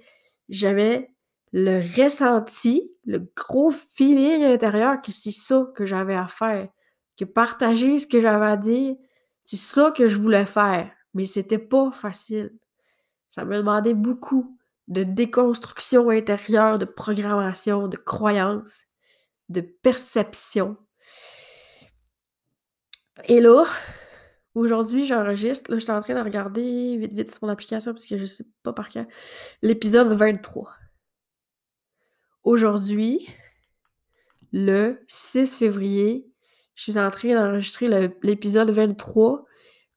j'avais 0.50 1.10
le 1.54 1.82
ressenti, 2.02 2.92
le 3.06 3.32
gros 3.36 3.72
feeling 3.72 4.44
intérieur 4.44 5.02
que 5.02 5.12
c'est 5.12 5.32
ça 5.32 5.68
que 5.76 5.86
j'avais 5.86 6.16
à 6.16 6.28
faire. 6.28 6.68
Que 7.18 7.26
partager 7.26 8.00
ce 8.00 8.08
que 8.08 8.20
j'avais 8.20 8.48
à 8.48 8.58
dire, 8.58 8.96
c'est 9.44 9.58
ça 9.58 9.92
que 9.92 10.08
je 10.08 10.18
voulais 10.18 10.48
faire. 10.48 10.92
Mais 11.14 11.26
c'était 11.26 11.60
pas 11.60 11.92
facile. 11.92 12.58
Ça 13.30 13.46
me 13.46 13.58
demandait 13.58 13.94
beaucoup 13.94 14.58
de 14.88 15.04
déconstruction 15.04 16.10
intérieure, 16.10 16.80
de 16.80 16.86
programmation, 16.86 17.88
de 17.88 17.98
croyances, 17.98 18.86
de 19.54 19.62
perception. 19.62 20.78
Et 23.26 23.40
là, 23.40 23.66
aujourd'hui, 24.56 25.06
j'enregistre. 25.06 25.72
Là, 25.72 25.78
je 25.78 25.84
suis 25.84 25.92
en 25.92 26.02
train 26.02 26.16
de 26.16 26.24
regarder 26.24 26.98
vite, 26.98 27.14
vite 27.14 27.32
sur 27.32 27.40
mon 27.44 27.50
application 27.50 27.94
parce 27.94 28.06
que 28.06 28.18
je 28.18 28.26
sais 28.26 28.46
pas 28.64 28.74
par 28.74 28.90
quand. 28.90 29.08
L'épisode 29.62 30.12
23. 30.12 30.74
Aujourd'hui, 32.44 33.30
le 34.52 35.04
6 35.08 35.56
février, 35.58 36.28
je 36.76 36.84
suis 36.84 36.98
en 36.98 37.10
train 37.10 37.34
d'enregistrer 37.36 37.88
l'épisode 38.22 38.70
23 38.70 39.46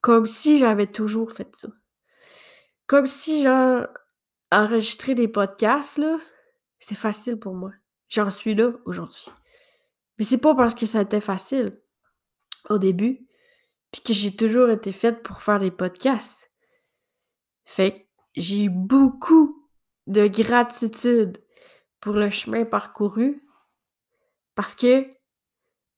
comme 0.00 0.26
si 0.26 0.58
j'avais 0.58 0.86
toujours 0.86 1.32
fait 1.32 1.54
ça. 1.56 1.68
Comme 2.86 3.06
si, 3.06 3.42
genre, 3.42 3.88
enregistrer 4.52 5.14
des 5.14 5.28
podcasts, 5.28 5.98
là, 5.98 6.18
C'est 6.78 6.94
facile 6.94 7.38
pour 7.38 7.54
moi. 7.54 7.72
J'en 8.08 8.30
suis 8.30 8.54
là 8.54 8.72
aujourd'hui. 8.84 9.26
Mais 10.18 10.24
c'est 10.24 10.38
pas 10.38 10.54
parce 10.54 10.74
que 10.74 10.86
ça 10.86 10.98
a 10.98 11.02
été 11.02 11.20
facile 11.20 11.80
au 12.68 12.78
début, 12.78 13.26
puis 13.92 14.02
que 14.02 14.12
j'ai 14.12 14.34
toujours 14.34 14.70
été 14.70 14.92
faite 14.92 15.22
pour 15.22 15.42
faire 15.42 15.58
des 15.58 15.70
podcasts. 15.70 16.50
Fait 17.64 17.92
que 17.92 18.06
j'ai 18.36 18.64
eu 18.64 18.70
beaucoup 18.70 19.68
de 20.06 20.26
gratitude 20.26 21.42
pour 22.00 22.14
le 22.14 22.30
chemin 22.30 22.64
parcouru 22.64 23.42
parce 24.54 24.74
que, 24.74 25.06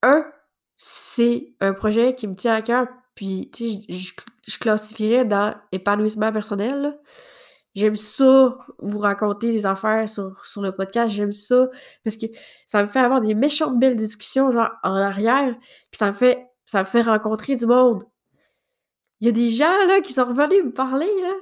un, 0.02 0.30
c'est 0.76 1.54
un 1.60 1.72
projet 1.72 2.14
qui 2.14 2.26
me 2.26 2.34
tient 2.34 2.54
à 2.54 2.62
cœur, 2.62 2.88
puis, 3.18 3.50
tu 3.52 3.68
sais, 3.68 3.84
je, 3.88 4.12
je, 4.46 4.58
classifierais 4.58 5.24
dans 5.24 5.56
épanouissement 5.72 6.32
personnel. 6.32 6.96
J'aime 7.78 7.94
ça, 7.94 8.58
vous 8.80 8.98
raconter 8.98 9.52
des 9.52 9.64
affaires 9.64 10.08
sur, 10.08 10.32
le 10.60 10.72
podcast. 10.72 11.14
J'aime 11.14 11.30
ça 11.30 11.68
parce 12.02 12.16
que 12.16 12.26
ça 12.66 12.82
me 12.82 12.88
fait 12.88 12.98
avoir 12.98 13.20
des 13.20 13.36
méchantes 13.36 13.78
belles 13.78 13.96
discussions, 13.96 14.50
genre 14.50 14.70
en 14.82 14.96
arrière. 14.96 15.54
Puis 15.60 15.96
ça 15.96 16.08
me 16.08 16.12
fait, 16.12 16.44
ça 16.64 16.84
fait 16.84 17.02
rencontrer 17.02 17.54
du 17.54 17.66
monde. 17.66 18.02
Il 19.20 19.26
y 19.26 19.28
a 19.28 19.32
des 19.32 19.52
gens, 19.52 19.86
là, 19.86 20.00
qui 20.00 20.12
sont 20.12 20.24
revenus 20.24 20.64
me 20.64 20.72
parler, 20.72 21.06
là, 21.22 21.32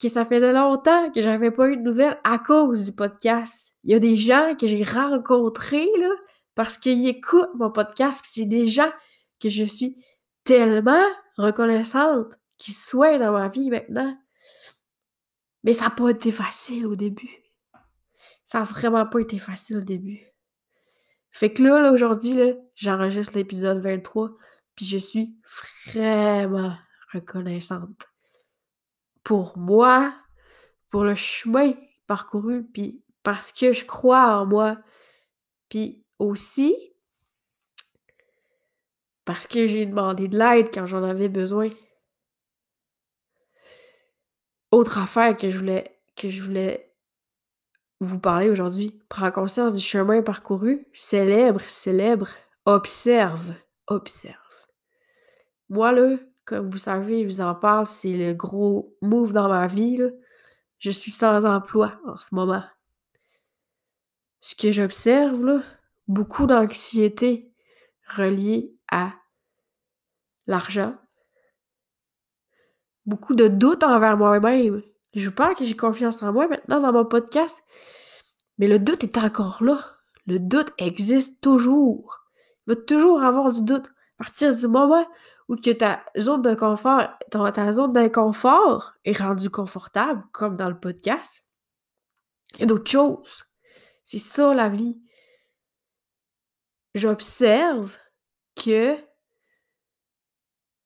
que 0.00 0.08
ça 0.08 0.24
faisait 0.24 0.54
longtemps 0.54 1.10
que 1.10 1.20
j'avais 1.20 1.50
pas 1.50 1.68
eu 1.68 1.76
de 1.76 1.82
nouvelles 1.82 2.18
à 2.24 2.38
cause 2.38 2.82
du 2.82 2.92
podcast. 2.92 3.74
Il 3.84 3.90
y 3.90 3.94
a 3.94 3.98
des 3.98 4.16
gens 4.16 4.54
que 4.58 4.66
j'ai 4.66 4.82
rencontrés, 4.82 5.90
là, 5.98 6.08
parce 6.54 6.78
qu'ils 6.78 7.06
écoutent 7.06 7.54
mon 7.56 7.70
podcast. 7.70 8.22
Puis 8.22 8.30
c'est 8.32 8.48
des 8.48 8.64
gens 8.64 8.90
que 9.42 9.50
je 9.50 9.64
suis 9.64 10.02
tellement 10.42 11.06
reconnaissante 11.36 12.32
qu'ils 12.56 12.72
soient 12.72 13.18
dans 13.18 13.32
ma 13.32 13.48
vie 13.48 13.68
maintenant. 13.68 14.16
Mais 15.64 15.72
ça 15.72 15.84
n'a 15.84 15.90
pas 15.90 16.10
été 16.10 16.32
facile 16.32 16.86
au 16.86 16.96
début. 16.96 17.30
Ça 18.44 18.58
n'a 18.58 18.64
vraiment 18.64 19.06
pas 19.06 19.20
été 19.20 19.38
facile 19.38 19.78
au 19.78 19.80
début. 19.80 20.24
Fait 21.30 21.52
que 21.52 21.62
là, 21.62 21.92
aujourd'hui, 21.92 22.54
j'enregistre 22.74 23.36
l'épisode 23.36 23.78
23, 23.78 24.30
puis 24.74 24.86
je 24.86 24.98
suis 24.98 25.36
vraiment 25.86 26.76
reconnaissante 27.12 28.08
pour 29.22 29.58
moi, 29.58 30.14
pour 30.90 31.04
le 31.04 31.14
chemin 31.14 31.74
parcouru, 32.06 32.64
puis 32.64 33.02
parce 33.22 33.52
que 33.52 33.72
je 33.72 33.84
crois 33.84 34.38
en 34.38 34.46
moi, 34.46 34.78
puis 35.68 36.04
aussi 36.18 36.74
parce 39.24 39.48
que 39.48 39.66
j'ai 39.66 39.84
demandé 39.84 40.28
de 40.28 40.38
l'aide 40.38 40.72
quand 40.72 40.86
j'en 40.86 41.02
avais 41.02 41.28
besoin. 41.28 41.68
Autre 44.70 44.98
affaire 44.98 45.36
que 45.36 45.50
je 45.50 45.58
voulais, 45.58 45.98
que 46.16 46.28
je 46.28 46.42
voulais 46.42 46.92
vous 48.00 48.18
parler 48.18 48.50
aujourd'hui. 48.50 49.00
Prends 49.08 49.30
conscience 49.30 49.74
du 49.74 49.82
chemin 49.82 50.22
parcouru. 50.22 50.86
Célèbre, 50.92 51.62
célèbre. 51.68 52.28
Observe, 52.64 53.54
observe. 53.86 54.36
Moi, 55.68 55.92
là, 55.92 56.16
comme 56.44 56.68
vous 56.68 56.78
savez, 56.78 57.22
je 57.22 57.26
vous 57.26 57.40
en 57.40 57.54
parle, 57.54 57.86
c'est 57.86 58.16
le 58.16 58.34
gros 58.34 58.96
move 59.02 59.32
dans 59.32 59.48
ma 59.48 59.66
vie. 59.66 59.98
Je 60.78 60.90
suis 60.90 61.10
sans 61.10 61.44
emploi 61.44 61.98
en 62.06 62.16
ce 62.18 62.34
moment. 62.34 62.64
Ce 64.40 64.54
que 64.54 64.70
j'observe, 64.70 65.44
là, 65.44 65.62
beaucoup 66.06 66.46
d'anxiété 66.46 67.52
reliée 68.06 68.76
à 68.90 69.12
l'argent, 70.46 70.96
beaucoup 73.06 73.34
de 73.34 73.48
doutes 73.48 73.84
envers 73.84 74.16
moi-même. 74.16 74.82
Je 75.14 75.28
vous 75.28 75.34
parle 75.34 75.54
que 75.54 75.64
j'ai 75.64 75.76
confiance 75.76 76.22
en 76.22 76.32
moi 76.32 76.48
maintenant 76.48 76.80
dans 76.80 76.92
mon 76.92 77.04
podcast, 77.04 77.56
mais 78.58 78.68
le 78.68 78.78
doute 78.78 79.04
est 79.04 79.18
encore 79.18 79.62
là. 79.62 79.78
Le 80.26 80.38
doute 80.38 80.72
existe 80.78 81.40
toujours. 81.40 82.26
Il 82.66 82.74
va 82.74 82.76
toujours 82.80 83.22
avoir 83.22 83.52
du 83.52 83.62
doute. 83.62 83.86
À 84.18 84.24
partir 84.24 84.54
du 84.54 84.66
moment 84.66 85.06
où 85.48 85.56
que 85.56 85.70
ta 85.70 86.04
zone 86.18 86.42
de 86.42 86.54
confort, 86.54 87.08
ta 87.30 87.72
zone 87.72 87.92
d'inconfort 87.92 88.94
est 89.04 89.16
rendue 89.18 89.50
confortable, 89.50 90.24
comme 90.32 90.56
dans 90.56 90.68
le 90.68 90.78
podcast, 90.78 91.44
il 92.54 92.60
y 92.60 92.62
a 92.64 92.66
d'autres 92.66 92.90
choses. 92.90 93.44
C'est 94.04 94.18
ça 94.18 94.54
la 94.54 94.68
vie. 94.68 94.98
J'observe 96.94 97.94
que 98.56 98.96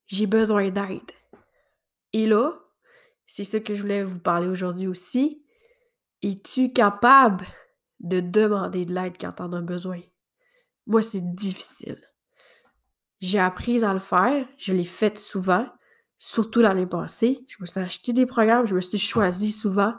j'ai 0.07 0.27
besoin 0.27 0.71
d'aide. 0.71 1.12
Et 2.12 2.26
là, 2.26 2.52
c'est 3.26 3.45
ça 3.45 3.61
que 3.61 3.75
je 3.75 3.83
voulais 3.83 4.02
vous 4.02 4.19
parler 4.19 4.49
aujourd'hui 4.49 4.87
aussi. 4.87 5.45
Es-tu 6.23 6.73
capable 6.73 7.47
de 8.00 8.21
demander 8.21 8.85
de 8.85 8.93
l'aide 8.93 9.17
quand 9.21 9.33
t'en 9.33 9.52
as 9.52 9.61
besoin? 9.61 10.00
Moi, 10.87 11.02
c'est 11.02 11.35
difficile. 11.35 12.02
J'ai 13.21 13.38
appris 13.38 13.85
à 13.85 13.93
le 13.93 14.00
faire, 14.00 14.49
je 14.57 14.73
l'ai 14.73 14.85
fait 14.85 15.19
souvent, 15.19 15.67
surtout 16.19 16.61
l'année 16.61 16.87
passée. 16.87 17.45
Je 17.49 17.57
me 17.61 17.67
suis 17.67 17.79
acheté 17.81 18.12
des 18.12 18.26
programmes, 18.26 18.67
je 18.67 18.75
me 18.75 18.81
suis 18.81 18.99
choisi 18.99 19.52
souvent. 19.52 19.95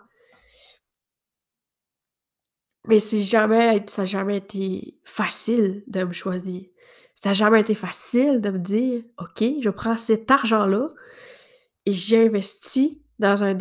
Mais 2.87 2.97
jamais, 2.99 3.83
ça 3.87 4.01
n'a 4.01 4.05
jamais 4.07 4.37
été 4.37 4.99
facile 5.03 5.83
de 5.87 6.03
me 6.03 6.13
choisir. 6.13 6.63
Ça 7.13 7.29
n'a 7.29 7.33
jamais 7.33 7.61
été 7.61 7.75
facile 7.75 8.41
de 8.41 8.49
me 8.49 8.57
dire, 8.57 9.03
OK, 9.19 9.43
je 9.61 9.69
prends 9.69 9.97
cet 9.97 10.31
argent-là 10.31 10.89
et 11.85 11.93
j'investis 11.93 12.97
dans 13.19 13.43
un, 13.43 13.55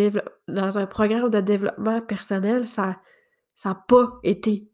dans 0.49 0.79
un 0.79 0.87
programme 0.87 1.31
de 1.31 1.41
développement 1.41 2.01
personnel. 2.01 2.67
Ça 2.67 3.01
n'a 3.65 3.75
pas 3.75 4.19
été 4.23 4.71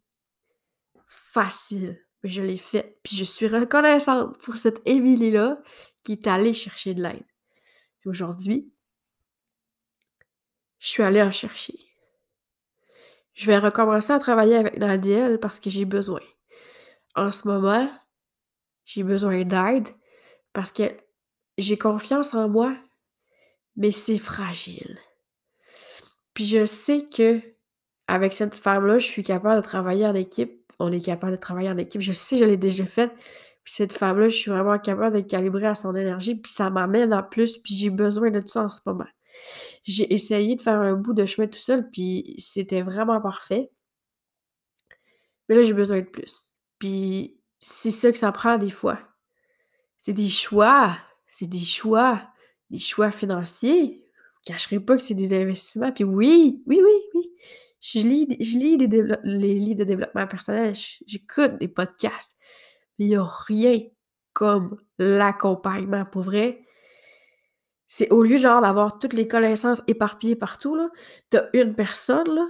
facile, 1.07 2.01
mais 2.23 2.31
je 2.31 2.43
l'ai 2.43 2.59
fait. 2.59 2.99
Puis 3.03 3.17
je 3.17 3.25
suis 3.25 3.49
reconnaissante 3.49 4.39
pour 4.39 4.57
cette 4.57 4.81
Émilie-là 4.87 5.61
qui 6.03 6.13
est 6.13 6.27
allée 6.27 6.55
chercher 6.55 6.95
de 6.95 7.03
l'aide. 7.03 7.27
Aujourd'hui, 8.05 8.73
je 10.79 10.89
suis 10.89 11.03
allée 11.03 11.23
en 11.23 11.33
chercher. 11.33 11.79
Je 13.35 13.47
vais 13.47 13.59
recommencer 13.59 14.13
à 14.13 14.19
travailler 14.19 14.57
avec 14.57 14.79
Nadiel 14.79 15.41
parce 15.41 15.61
que 15.61 15.69
j'ai 15.69 15.85
besoin. 15.85 16.23
En 17.15 17.33
ce 17.33 17.49
moment, 17.49 17.91
j'ai 18.85 19.03
besoin 19.03 19.45
d'aide 19.45 19.89
parce 20.53 20.71
que 20.71 20.85
j'ai 21.59 21.77
confiance 21.77 22.33
en 22.35 22.49
moi, 22.49 22.77
mais 23.77 23.91
c'est 23.91 24.19
fragile. 24.19 24.99
Puis 26.35 26.45
je 26.45 26.65
sais 26.65 27.07
que 27.09 27.41
avec 28.09 28.35
cette 28.35 28.55
femme-là, 28.55 28.99
je 28.99 29.07
suis 29.07 29.23
capable 29.23 29.57
de 29.57 29.63
travailler 29.63 30.07
en 30.07 30.15
équipe. 30.15 30.63
On 30.79 30.93
est 30.93 31.01
capable 31.01 31.33
de 31.33 31.41
travailler 31.41 31.71
en 31.71 31.79
équipe. 31.79 32.01
Je 32.01 32.13
sais, 32.13 32.37
je 32.37 32.45
l'ai 32.45 32.57
déjà 32.57 32.87
fait. 32.87 33.09
Puis 33.65 33.75
cette 33.75 33.93
femme-là, 33.93 34.29
je 34.29 34.37
suis 34.37 34.51
vraiment 34.51 34.79
capable 34.79 35.17
de 35.17 35.21
calibrer 35.23 35.67
à 35.67 35.75
son 35.75 35.95
énergie. 35.95 36.37
Puis 36.37 36.53
ça 36.53 36.71
m'amène 36.71 37.13
en 37.13 37.23
plus. 37.23 37.59
Puis 37.59 37.75
j'ai 37.75 37.91
besoin 37.91 38.31
de 38.31 38.47
ça 38.47 38.65
en 38.65 38.69
ce 38.69 38.81
moment. 38.87 39.09
J'ai 39.83 40.13
essayé 40.13 40.57
de 40.57 40.63
faire 40.63 40.79
un 40.81 40.95
bout 40.95 41.15
de 41.15 41.27
chemin 41.27 41.49
tout 41.49 41.59
seul. 41.59 41.91
Puis 41.91 42.37
c'était 42.39 42.83
vraiment 42.83 43.21
parfait. 43.21 43.71
Mais 45.49 45.57
là, 45.57 45.63
j'ai 45.63 45.73
besoin 45.73 46.01
de 46.01 46.07
plus. 46.07 46.45
Puis 46.79 47.41
c'est 47.59 47.91
ça 47.91 48.13
que 48.13 48.19
ça 48.19 48.31
prend 48.31 48.59
des 48.59 48.71
fois. 48.71 49.01
C'est 49.99 50.13
des 50.13 50.29
choix. 50.29 50.97
C'est 51.27 51.49
des 51.49 51.65
choix. 51.65 52.23
Des 52.71 52.79
choix 52.79 53.11
financiers. 53.11 54.03
Je 54.47 54.53
ne 54.53 54.57
cacherai 54.57 54.81
pas 54.81 54.97
que 54.97 55.03
c'est 55.03 55.15
des 55.15 55.35
investissements. 55.35 55.93
Puis 55.93 56.05
oui, 56.05 56.63
oui, 56.67 56.81
oui, 56.83 57.01
oui. 57.15 57.31
Je 57.81 58.01
lis, 58.01 58.37
je 58.41 58.59
lis 58.59 58.77
les, 58.77 58.89
les 59.23 59.55
livres 59.55 59.81
de 59.81 59.85
développement 59.85 60.27
personnel. 60.27 60.75
J'écoute 61.07 61.59
des 61.59 61.69
podcasts. 61.69 62.37
Mais 62.99 63.07
il 63.07 63.09
n'y 63.09 63.17
a 63.17 63.25
rien 63.25 63.81
comme 64.33 64.77
l'accompagnement. 64.99 66.05
Pour 66.05 66.23
vrai, 66.23 66.67
c'est 67.89 68.11
au 68.11 68.23
lieu 68.23 68.37
genre 68.37 68.61
d'avoir 68.61 68.99
toutes 68.99 69.13
les 69.13 69.29
connaissances 69.29 69.81
éparpillées 69.87 70.37
partout, 70.37 70.77
là, 70.77 70.91
t'as 71.31 71.47
une 71.53 71.75
personne 71.75 72.29
là, 72.35 72.47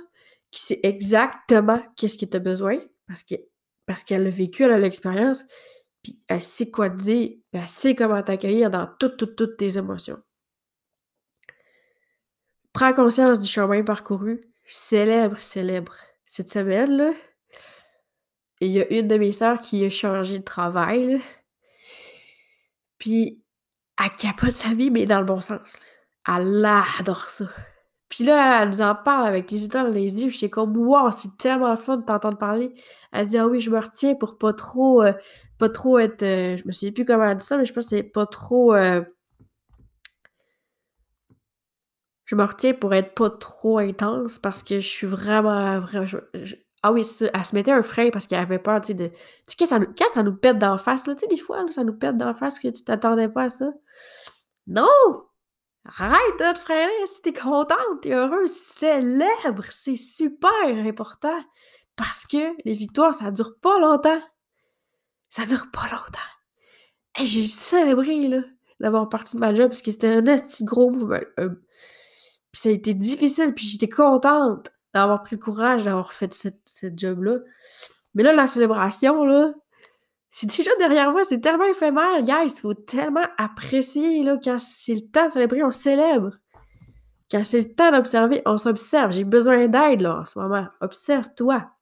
qui 0.50 0.60
sait 0.60 0.80
exactement 0.82 1.80
qu'est-ce 1.96 2.16
que 2.16 2.24
tu 2.24 2.36
as 2.36 2.40
besoin 2.40 2.78
parce 3.06 3.22
que 3.22 3.34
parce 3.86 4.02
qu'elle 4.02 4.26
a 4.26 4.30
vécu, 4.30 4.64
elle 4.64 4.72
a 4.72 4.78
l'expérience, 4.78 5.44
puis 6.02 6.18
elle 6.26 6.40
sait 6.40 6.70
quoi 6.70 6.90
te 6.90 6.96
dire, 6.96 7.30
elle 7.56 7.68
sait 7.68 7.94
comment 7.94 8.22
t'accueillir 8.22 8.70
dans 8.70 8.88
toutes, 8.98 9.16
toutes, 9.16 9.36
toutes 9.36 9.56
tes 9.56 9.78
émotions. 9.78 10.16
Prends 12.72 12.92
conscience 12.92 13.38
du 13.38 13.46
chemin 13.46 13.82
parcouru, 13.82 14.40
célèbre, 14.66 15.40
célèbre. 15.40 15.94
Cette 16.26 16.50
semaine, 16.50 16.96
là, 16.96 17.12
il 18.60 18.70
y 18.70 18.80
a 18.80 18.92
une 18.92 19.08
de 19.08 19.16
mes 19.16 19.32
sœurs 19.32 19.60
qui 19.60 19.84
a 19.84 19.90
changé 19.90 20.38
de 20.38 20.44
travail, 20.44 21.20
puis 22.98 23.42
elle 24.02 24.14
capote 24.16 24.52
sa 24.52 24.74
vie, 24.74 24.90
mais 24.90 25.06
dans 25.06 25.20
le 25.20 25.26
bon 25.26 25.40
sens. 25.40 25.78
Elle 26.28 26.64
adore 26.98 27.28
ça. 27.28 27.46
Puis 28.08 28.24
là, 28.24 28.62
elle 28.62 28.68
nous 28.68 28.82
en 28.82 28.94
parle 28.94 29.26
avec 29.26 29.48
des 29.48 29.64
étoiles 29.64 29.86
dans 29.86 29.92
les 29.92 30.22
yeux. 30.22 30.30
Je 30.30 30.36
suis 30.36 30.50
comme, 30.50 30.76
wow, 30.76 31.10
c'est 31.10 31.36
tellement 31.38 31.76
fun 31.76 31.98
de 31.98 32.04
t'entendre 32.04 32.38
parler. 32.38 32.72
Elle 33.12 33.26
dit, 33.26 33.38
ah 33.38 33.48
oui, 33.48 33.60
je 33.60 33.70
me 33.70 33.78
retiens 33.78 34.14
pour 34.14 34.38
pas 34.38 34.52
trop, 34.52 35.02
euh, 35.02 35.12
pas 35.58 35.68
trop 35.68 35.98
être. 35.98 36.22
Euh, 36.22 36.56
je 36.56 36.66
me 36.66 36.72
souviens 36.72 36.92
plus 36.92 37.04
comment 37.04 37.24
elle 37.24 37.36
dit 37.36 37.44
ça, 37.44 37.56
mais 37.56 37.64
je 37.64 37.72
pense 37.72 37.84
que 37.84 37.96
c'est 37.96 38.02
pas 38.02 38.26
trop. 38.26 38.74
Euh, 38.74 39.02
je 42.24 42.34
me 42.34 42.44
retiens 42.44 42.74
pour 42.74 42.92
être 42.94 43.14
pas 43.14 43.30
trop 43.30 43.78
intense 43.78 44.38
parce 44.38 44.62
que 44.62 44.80
je 44.80 44.88
suis 44.88 45.06
vraiment. 45.06 45.80
vraiment 45.80 46.06
Ah 46.82 46.92
oui, 46.92 47.02
elle 47.20 47.44
se 47.44 47.54
mettait 47.54 47.72
un 47.72 47.82
frein 47.82 48.10
parce 48.10 48.26
qu'elle 48.26 48.40
avait 48.40 48.58
peur, 48.58 48.80
tu 48.80 48.88
sais, 48.88 48.94
de... 48.94 49.08
Tu 49.08 49.14
sais, 49.46 49.56
quand 49.58 49.66
ça 49.66 49.78
nous, 49.78 49.86
quand 49.86 50.08
ça 50.12 50.22
nous 50.22 50.36
pète 50.36 50.58
d'en 50.58 50.78
face, 50.78 51.06
là, 51.06 51.14
tu 51.14 51.20
sais, 51.20 51.26
des 51.28 51.36
fois, 51.36 51.64
ça 51.70 51.84
nous 51.84 51.94
pète 51.94 52.16
d'en 52.18 52.34
face 52.34 52.58
que 52.58 52.68
tu 52.68 52.84
t'attendais 52.84 53.28
pas 53.28 53.44
à 53.44 53.48
ça. 53.48 53.72
Non! 54.66 54.86
Arrête 55.98 56.18
de 56.40 56.52
te 56.52 56.58
freiner 56.58 57.06
si 57.06 57.22
t'es 57.22 57.32
contente, 57.32 58.00
t'es 58.02 58.12
heureuse, 58.12 58.50
célèbre, 58.50 59.64
c'est 59.70 59.94
super 59.96 60.50
important. 60.64 61.38
Parce 61.94 62.26
que 62.26 62.54
les 62.64 62.74
victoires, 62.74 63.14
ça 63.14 63.30
dure 63.30 63.56
pas 63.60 63.78
longtemps. 63.78 64.20
Ça 65.36 65.44
dure 65.44 65.70
pas 65.70 65.82
longtemps. 65.82 67.22
J'ai 67.22 67.44
célébré, 67.44 68.30
d'avoir 68.80 69.10
parti 69.10 69.36
de 69.36 69.40
ma 69.40 69.52
job 69.52 69.68
parce 69.68 69.82
que 69.82 69.90
c'était 69.90 70.08
un 70.08 70.22
petit 70.22 70.64
gros. 70.64 70.90
Euh, 71.12 71.50
puis 72.50 72.60
ça 72.62 72.70
a 72.70 72.72
été 72.72 72.94
difficile, 72.94 73.52
puis 73.52 73.66
j'étais 73.66 73.90
contente 73.90 74.72
d'avoir 74.94 75.22
pris 75.22 75.36
le 75.36 75.42
courage 75.42 75.84
d'avoir 75.84 76.14
fait 76.14 76.32
cette, 76.32 76.98
job-là. 76.98 77.40
Mais 78.14 78.22
là, 78.22 78.32
la 78.32 78.46
célébration, 78.46 79.24
là, 79.24 79.52
c'est 80.30 80.46
déjà 80.46 80.70
derrière 80.78 81.12
moi, 81.12 81.22
c'est 81.28 81.40
tellement 81.42 81.66
éphémère, 81.66 82.22
guys. 82.22 82.54
Il 82.54 82.60
faut 82.60 82.72
tellement 82.72 83.26
apprécier, 83.36 84.22
là, 84.22 84.38
quand 84.42 84.58
c'est 84.58 84.94
le 84.94 85.10
temps 85.10 85.26
de 85.26 85.32
célébrer, 85.32 85.62
on 85.62 85.70
célèbre. 85.70 86.30
Quand 87.30 87.44
c'est 87.44 87.60
le 87.60 87.74
temps 87.74 87.92
d'observer, 87.92 88.40
on 88.46 88.56
s'observe. 88.56 89.12
J'ai 89.12 89.24
besoin 89.24 89.68
d'aide, 89.68 90.00
là, 90.00 90.20
en 90.20 90.24
ce 90.24 90.38
moment. 90.38 90.66
Observe-toi. 90.80 91.75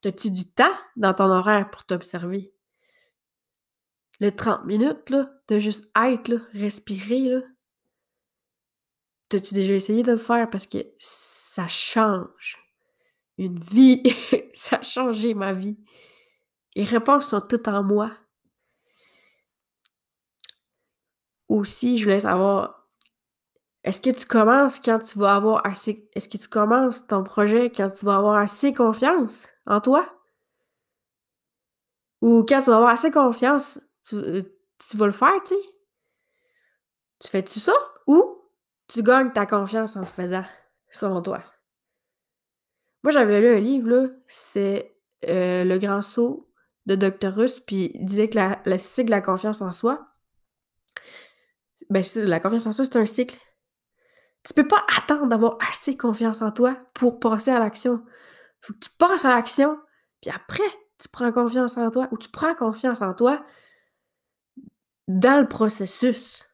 T'as-tu 0.00 0.30
du 0.30 0.52
temps 0.52 0.76
dans 0.96 1.14
ton 1.14 1.30
horaire 1.30 1.70
pour 1.70 1.84
t'observer? 1.84 2.52
Le 4.20 4.30
30 4.30 4.64
minutes, 4.64 5.10
là, 5.10 5.30
de 5.48 5.58
juste 5.58 5.90
être, 5.96 6.28
là, 6.28 6.38
respirer, 6.52 7.22
là. 7.24 7.40
T'as-tu 9.28 9.54
déjà 9.54 9.74
essayé 9.74 10.02
de 10.02 10.12
le 10.12 10.18
faire? 10.18 10.48
Parce 10.50 10.66
que 10.66 10.78
ça 10.98 11.68
change 11.68 12.58
une 13.36 13.58
vie? 13.58 14.02
ça 14.54 14.76
a 14.76 14.82
changé 14.82 15.34
ma 15.34 15.52
vie. 15.52 15.78
Les 16.74 16.84
réponses 16.84 17.28
sont 17.28 17.40
toutes 17.40 17.68
en 17.68 17.82
moi. 17.82 18.16
Aussi, 21.48 21.98
je 21.98 22.04
voulais 22.04 22.20
savoir, 22.20 22.77
est-ce 23.88 24.02
que 24.02 24.10
tu 24.10 24.26
commences 24.26 24.80
quand 24.80 24.98
tu 24.98 25.18
vas 25.18 25.34
avoir 25.34 25.64
assez... 25.64 26.10
Est-ce 26.14 26.28
que 26.28 26.36
tu 26.36 26.46
commences 26.46 27.06
ton 27.06 27.24
projet 27.24 27.70
quand 27.70 27.88
tu 27.88 28.04
vas 28.04 28.16
avoir 28.16 28.36
assez 28.36 28.74
confiance 28.74 29.46
en 29.64 29.80
toi? 29.80 30.06
Ou 32.20 32.44
quand 32.46 32.58
tu 32.60 32.66
vas 32.66 32.76
avoir 32.76 32.90
assez 32.90 33.10
confiance, 33.10 33.80
tu, 34.06 34.16
euh, 34.16 34.42
tu 34.90 34.98
vas 34.98 35.06
le 35.06 35.12
faire, 35.12 35.42
tu 35.42 35.54
sais? 35.54 35.60
Tu 37.18 37.28
fais-tu 37.28 37.60
ça? 37.60 37.72
Ou 38.06 38.42
tu 38.88 39.02
gagnes 39.02 39.32
ta 39.32 39.46
confiance 39.46 39.96
en 39.96 40.00
le 40.00 40.06
faisant, 40.06 40.44
selon 40.90 41.22
toi? 41.22 41.42
Moi, 43.02 43.10
j'avais 43.10 43.40
lu 43.40 43.56
un 43.56 43.60
livre, 43.60 43.88
là, 43.88 44.08
c'est 44.26 44.98
euh, 45.26 45.64
Le 45.64 45.78
Grand 45.78 46.02
Saut 46.02 46.52
de 46.84 46.94
Dr. 46.94 47.32
Russ, 47.32 47.58
puis 47.60 47.92
il 47.94 48.04
disait 48.04 48.28
que 48.28 48.36
la, 48.36 48.60
le 48.66 48.76
cycle 48.76 49.06
de 49.06 49.12
la 49.12 49.22
confiance 49.22 49.62
en 49.62 49.72
soi, 49.72 50.08
ben, 51.88 52.04
la 52.16 52.38
confiance 52.38 52.66
en 52.66 52.72
soi, 52.72 52.84
c'est 52.84 52.98
un 52.98 53.06
cycle. 53.06 53.38
Tu 54.48 54.54
peux 54.54 54.66
pas 54.66 54.82
attendre 54.96 55.26
d'avoir 55.26 55.58
assez 55.68 55.98
confiance 55.98 56.40
en 56.40 56.50
toi 56.50 56.74
pour 56.94 57.20
passer 57.20 57.50
à 57.50 57.58
l'action. 57.58 58.02
Faut 58.62 58.72
que 58.72 58.78
tu 58.78 58.90
passes 58.96 59.26
à 59.26 59.28
l'action, 59.28 59.78
puis 60.22 60.30
après, 60.30 60.64
tu 60.98 61.06
prends 61.10 61.30
confiance 61.30 61.76
en 61.76 61.90
toi, 61.90 62.08
ou 62.12 62.16
tu 62.16 62.30
prends 62.30 62.54
confiance 62.54 63.02
en 63.02 63.12
toi 63.12 63.44
dans 65.06 65.38
le 65.38 65.46
processus. 65.46 66.46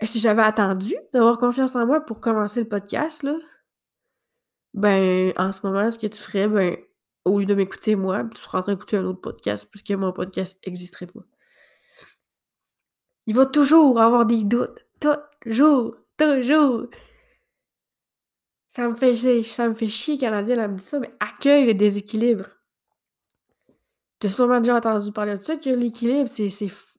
Et 0.00 0.06
si 0.06 0.18
j'avais 0.18 0.42
attendu 0.42 0.96
d'avoir 1.12 1.38
confiance 1.38 1.76
en 1.76 1.86
moi 1.86 2.00
pour 2.00 2.20
commencer 2.20 2.60
le 2.60 2.68
podcast, 2.68 3.22
là, 3.22 3.36
ben, 4.74 5.32
en 5.36 5.52
ce 5.52 5.64
moment, 5.64 5.88
ce 5.88 5.98
que 5.98 6.08
tu 6.08 6.18
ferais, 6.18 6.48
ben, 6.48 6.76
au 7.24 7.38
lieu 7.38 7.46
de 7.46 7.54
m'écouter 7.54 7.94
moi, 7.94 8.24
tu 8.34 8.40
seras 8.40 8.58
en 8.58 8.62
train 8.62 8.72
d'écouter 8.72 8.96
un 8.96 9.04
autre 9.04 9.20
podcast, 9.20 9.68
puisque 9.70 9.92
mon 9.92 10.12
podcast 10.12 10.58
n'existerait 10.66 11.06
pas. 11.06 11.20
Il 13.26 13.36
va 13.36 13.46
toujours 13.46 14.00
avoir 14.00 14.26
des 14.26 14.42
doutes. 14.42 14.84
Toujours. 15.40 15.96
Toujours. 16.18 16.86
Ça 18.68 18.88
me 18.88 18.94
fait, 18.94 19.42
ça 19.42 19.68
me 19.68 19.74
fait 19.74 19.88
chier 19.88 20.18
la 20.18 20.40
elle 20.40 20.70
me 20.70 20.76
dit 20.76 20.84
ça, 20.84 20.98
mais 20.98 21.10
accueille 21.20 21.66
le 21.66 21.74
déséquilibre. 21.74 22.46
Tu 24.20 24.26
as 24.26 24.30
sûrement 24.30 24.60
déjà 24.60 24.76
entendu 24.76 25.12
parler 25.12 25.36
de 25.36 25.42
ça, 25.42 25.56
que 25.56 25.70
l'équilibre, 25.70 26.28
c'est, 26.28 26.48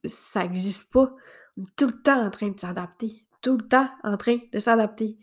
ça 0.04 0.42
n'existe 0.42 0.92
pas. 0.92 1.14
On 1.56 1.62
est 1.62 1.76
tout 1.76 1.86
le 1.86 2.02
temps 2.02 2.24
en 2.24 2.30
train 2.30 2.48
de 2.48 2.58
s'adapter. 2.58 3.24
Tout 3.42 3.56
le 3.56 3.68
temps 3.68 3.88
en 4.02 4.16
train 4.16 4.38
de 4.52 4.58
s'adapter. 4.58 5.18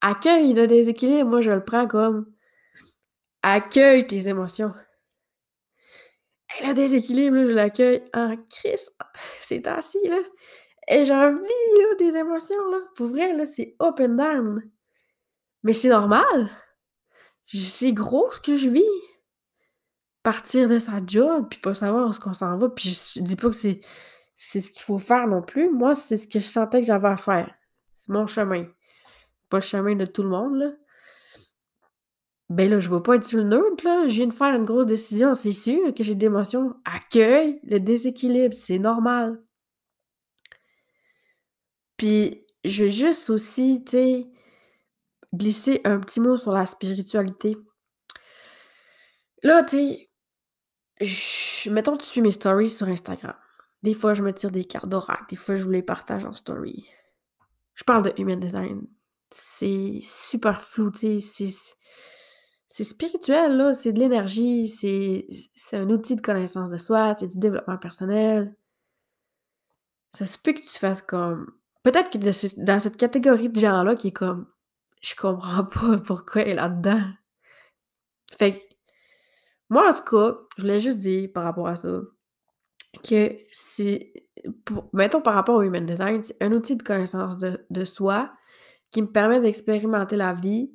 Accueille 0.00 0.52
le 0.52 0.66
déséquilibre, 0.66 1.28
moi 1.28 1.40
je 1.40 1.50
le 1.50 1.64
prends 1.64 1.86
comme 1.86 2.26
accueille 3.44 4.06
tes 4.06 4.28
émotions. 4.28 4.72
Et 6.58 6.66
le 6.66 6.74
déséquilibre, 6.74 7.36
je 7.36 7.52
l'accueille 7.52 8.02
en 8.14 8.36
Christ. 8.48 8.92
C'est 9.40 9.66
ainsi, 9.66 9.98
là. 10.08 10.18
Et 10.88 11.04
j'ai 11.04 11.14
envie, 11.14 11.40
des 11.98 12.16
émotions, 12.16 12.70
là. 12.70 12.78
Pour 12.96 13.06
vrai, 13.06 13.34
là, 13.34 13.46
c'est 13.46 13.76
up 13.80 14.00
and 14.00 14.16
down. 14.16 14.62
Mais 15.62 15.72
c'est 15.72 15.88
normal. 15.88 16.50
C'est 17.46 17.92
gros 17.92 18.30
ce 18.32 18.40
que 18.40 18.56
je 18.56 18.68
vis. 18.68 18.82
Partir 20.22 20.68
de 20.68 20.78
sa 20.78 21.00
job, 21.06 21.46
puis 21.50 21.60
pas 21.60 21.74
savoir 21.74 22.08
où 22.08 22.10
est-ce 22.10 22.20
qu'on 22.20 22.34
s'en 22.34 22.56
va. 22.56 22.68
Puis 22.68 23.14
je 23.14 23.20
dis 23.20 23.36
pas 23.36 23.50
que 23.50 23.56
c'est, 23.56 23.80
c'est 24.34 24.60
ce 24.60 24.70
qu'il 24.70 24.82
faut 24.82 24.98
faire 24.98 25.26
non 25.26 25.42
plus. 25.42 25.70
Moi, 25.70 25.94
c'est 25.94 26.16
ce 26.16 26.26
que 26.26 26.38
je 26.38 26.46
sentais 26.46 26.80
que 26.80 26.86
j'avais 26.86 27.08
à 27.08 27.16
faire. 27.16 27.54
C'est 27.92 28.10
mon 28.10 28.26
chemin. 28.26 28.66
Pas 29.50 29.58
le 29.58 29.62
chemin 29.62 29.94
de 29.96 30.06
tout 30.06 30.22
le 30.22 30.30
monde, 30.30 30.56
là. 30.56 30.70
Ben 32.50 32.70
là, 32.70 32.78
je 32.78 32.90
veux 32.90 33.02
pas 33.02 33.16
être 33.16 33.24
sur 33.24 33.38
le 33.38 33.44
neutre, 33.44 33.84
là. 33.84 34.06
Je 34.06 34.14
viens 34.14 34.26
de 34.26 34.32
faire 34.32 34.54
une 34.54 34.64
grosse 34.64 34.86
décision, 34.86 35.34
c'est 35.34 35.52
sûr 35.52 35.94
que 35.94 36.04
j'ai 36.04 36.14
des 36.14 36.26
émotions. 36.26 36.74
Accueille 36.84 37.60
le 37.64 37.80
déséquilibre, 37.80 38.54
c'est 38.54 38.78
normal. 38.78 39.42
Puis, 41.96 42.44
je 42.64 42.84
vais 42.84 42.90
juste 42.90 43.30
aussi, 43.30 43.84
tu 43.84 43.90
sais, 43.92 44.26
glisser 45.32 45.80
un 45.84 46.00
petit 46.00 46.20
mot 46.20 46.36
sur 46.36 46.52
la 46.52 46.66
spiritualité. 46.66 47.56
Là, 49.42 49.62
tu 49.62 50.08
sais, 51.00 51.70
mettons, 51.70 51.96
tu 51.96 52.06
suis 52.06 52.20
mes 52.22 52.30
stories 52.30 52.70
sur 52.70 52.88
Instagram. 52.88 53.34
Des 53.82 53.94
fois, 53.94 54.14
je 54.14 54.22
me 54.22 54.32
tire 54.32 54.50
des 54.50 54.64
cartes 54.64 54.88
d'oracle. 54.88 55.26
Des 55.28 55.36
fois, 55.36 55.56
je 55.56 55.64
vous 55.64 55.70
les 55.70 55.82
partage 55.82 56.24
en 56.24 56.34
story. 56.34 56.86
Je 57.74 57.84
parle 57.84 58.04
de 58.04 58.14
human 58.16 58.40
design. 58.40 58.86
C'est 59.30 59.98
super 60.00 60.62
flou, 60.62 60.90
tu 60.90 61.20
sais. 61.20 61.48
C'est 62.70 62.84
spirituel, 62.84 63.56
là. 63.56 63.74
C'est 63.74 63.92
de 63.92 63.98
l'énergie. 63.98 64.68
C'est 64.68 65.76
un 65.76 65.90
outil 65.90 66.16
de 66.16 66.22
connaissance 66.22 66.70
de 66.70 66.78
soi. 66.78 67.14
C'est 67.14 67.26
du 67.26 67.38
développement 67.38 67.76
personnel. 67.76 68.56
Ça 70.12 70.24
se 70.24 70.38
peut 70.38 70.52
que 70.52 70.60
tu 70.60 70.78
fasses 70.78 71.02
comme 71.02 71.52
Peut-être 71.84 72.10
que 72.10 72.62
dans 72.64 72.80
cette 72.80 72.96
catégorie 72.96 73.50
de 73.50 73.60
gens-là 73.60 73.94
qui 73.94 74.08
est 74.08 74.12
comme 74.12 74.46
je 75.02 75.14
comprends 75.14 75.64
pas 75.64 75.98
pourquoi 75.98 76.42
elle 76.42 76.48
est 76.48 76.54
là-dedans. 76.54 77.02
Fait 78.38 78.58
que 78.58 78.64
moi, 79.70 79.88
en 79.88 79.92
tout 79.92 80.04
cas, 80.04 80.38
je 80.56 80.62
voulais 80.62 80.80
juste 80.80 80.98
dire 80.98 81.30
par 81.32 81.44
rapport 81.44 81.68
à 81.68 81.76
ça 81.76 82.00
que 83.02 83.36
c'est. 83.52 84.12
Mettons 84.92 85.20
par 85.20 85.34
rapport 85.34 85.56
au 85.56 85.62
Human 85.62 85.84
Design, 85.84 86.22
c'est 86.22 86.42
un 86.42 86.52
outil 86.52 86.76
de 86.76 86.82
connaissance 86.82 87.36
de, 87.38 87.84
soi 87.84 88.32
qui 88.90 89.02
me 89.02 89.10
permet 89.10 89.40
d'expérimenter 89.40 90.16
la 90.16 90.32
vie 90.32 90.70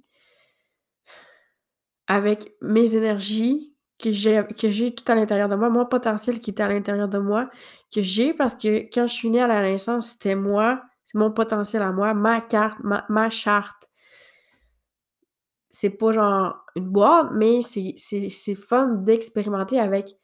avec 2.08 2.54
mes 2.62 2.96
énergies 2.96 3.76
que 4.00 4.12
j'ai, 4.12 4.44
que 4.58 4.72
j'ai 4.72 4.96
tout 4.96 5.04
à 5.12 5.16
l'intérieur 5.16 5.50
de 5.50 5.56
moi, 5.56 5.70
mon 5.70 5.86
potentiel 5.86 6.40
qui 6.40 6.52
est 6.52 6.62
à 6.62 6.68
l'intérieur 6.68 7.08
de 7.08 7.20
moi, 7.20 7.50
que 7.94 8.02
j'ai 8.02 8.34
parce 8.34 8.56
que 8.56 8.90
quand 8.92 9.08
je 9.08 9.14
suis 9.14 9.30
née 9.30 9.42
à 9.42 9.48
la 9.48 9.62
naissance, 9.62 10.12
c'était 10.12 10.36
moi 10.36 10.82
c'est 11.12 11.18
mon 11.18 11.32
potentiel 11.32 11.82
à 11.82 11.92
moi, 11.92 12.14
ma 12.14 12.40
carte, 12.40 12.78
ma, 12.84 13.30
charte. 13.32 13.90
C'est 15.72 15.90
pas 15.90 16.12
genre 16.12 16.64
une 16.76 16.88
boîte, 16.88 17.30
mais 17.34 17.62
c'est 17.64 18.56
fun 18.56 18.90
d'expérimenter 18.90 19.80
avec 19.80 20.16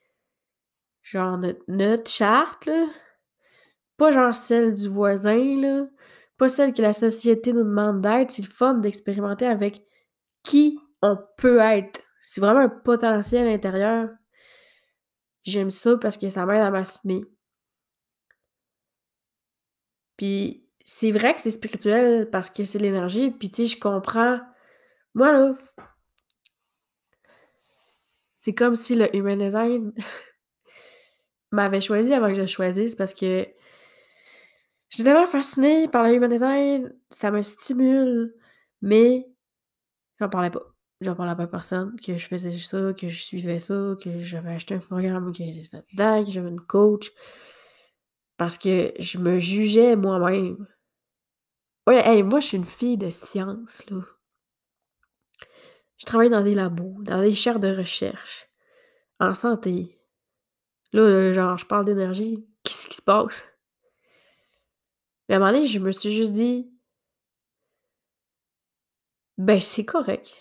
genre 1.01 1.39
notre, 1.67 2.11
charte, 2.11 2.67
là. 2.67 2.85
Pas 3.97 4.11
genre 4.11 4.35
celle 4.35 4.75
du 4.75 4.87
voisin, 4.87 5.59
là. 5.59 5.87
Pas 6.37 6.49
celle 6.49 6.71
que 6.71 6.83
la 6.83 6.93
société 6.93 7.51
nous 7.51 7.63
demande 7.63 8.01
d'être. 8.01 8.29
C'est 8.29 8.43
le 8.43 8.47
fun 8.47 8.75
d'expérimenter 8.75 9.47
avec 9.47 9.83
qui 10.43 10.79
on 11.01 11.17
peut 11.37 11.61
être. 11.61 11.99
C'est 12.21 12.41
vraiment 12.41 12.59
un 12.59 12.69
potentiel 12.69 13.47
intérieur. 13.47 14.09
J'aime 15.43 15.71
ça 15.71 15.97
parce 15.97 16.17
que 16.17 16.29
ça 16.29 16.45
m'aide 16.45 16.61
à 16.61 16.69
m'assumer. 16.69 17.21
Puis 20.17 20.64
c'est 20.85 21.11
vrai 21.11 21.33
que 21.33 21.41
c'est 21.41 21.51
spirituel 21.51 22.29
parce 22.29 22.49
que 22.51 22.63
c'est 22.63 22.77
l'énergie, 22.79 23.31
puis 23.31 23.49
tu 23.49 23.63
sais, 23.63 23.75
je 23.75 23.79
comprends. 23.79 24.39
Moi, 25.15 25.31
là, 25.33 25.57
c'est 28.35 28.53
comme 28.53 28.75
si 28.75 28.95
le 28.95 29.13
Human 29.15 29.39
Design 29.39 29.91
m'avait 31.51 31.81
choisi 31.81 32.13
avant 32.13 32.27
que 32.29 32.35
je 32.35 32.45
choisisse 32.45 32.93
parce 32.95 33.15
que 33.15 33.47
j'étais 34.89 35.03
tellement 35.03 35.25
fascinée 35.25 35.87
par 35.87 36.03
le 36.07 36.13
Human 36.13 36.29
Design, 36.29 36.93
ça 37.09 37.31
me 37.31 37.41
stimule, 37.41 38.35
mais 38.83 39.27
j'en 40.19 40.29
parlais 40.29 40.51
pas. 40.51 40.61
j'en 41.01 41.15
parle 41.15 41.29
à 41.29 41.35
pas 41.35 41.47
personne, 41.47 41.99
que 41.99 42.17
je 42.17 42.27
faisais 42.27 42.55
ça, 42.57 42.93
que 42.93 43.07
je 43.07 43.23
suivais 43.23 43.57
ça, 43.57 43.95
que 43.99 44.19
j'avais 44.19 44.51
acheté 44.51 44.75
un 44.75 44.79
programme, 44.79 45.33
que 45.33 45.43
j'étais 45.43 45.83
dedans, 45.93 46.23
que 46.23 46.31
j'avais 46.31 46.49
une 46.49 46.61
coach. 46.61 47.11
Parce 48.37 48.57
que 48.59 48.93
je 48.99 49.17
me 49.17 49.39
jugeais 49.39 49.95
moi-même. 49.95 50.67
Ouais, 51.87 52.23
moi, 52.23 52.39
je 52.39 52.47
suis 52.47 52.57
une 52.57 52.65
fille 52.65 52.97
de 52.97 53.09
science, 53.09 53.87
là. 53.89 54.01
Je 55.97 56.05
travaille 56.05 56.29
dans 56.29 56.43
des 56.43 56.55
labos, 56.55 56.97
dans 57.03 57.21
des 57.21 57.33
chaires 57.33 57.59
de 57.59 57.73
recherche, 57.73 58.49
en 59.19 59.33
santé. 59.33 59.97
Là, 60.91 61.33
genre, 61.33 61.57
je 61.57 61.65
parle 61.65 61.85
d'énergie. 61.85 62.45
Qu'est-ce 62.63 62.87
qui 62.87 62.95
se 62.95 63.01
passe? 63.01 63.43
Mais 65.27 65.35
à 65.35 65.37
un 65.37 65.39
moment 65.39 65.51
donné, 65.53 65.67
je 65.67 65.79
me 65.79 65.91
suis 65.91 66.11
juste 66.11 66.33
dit, 66.33 66.71
ben, 69.37 69.59
c'est 69.59 69.85
correct. 69.85 70.33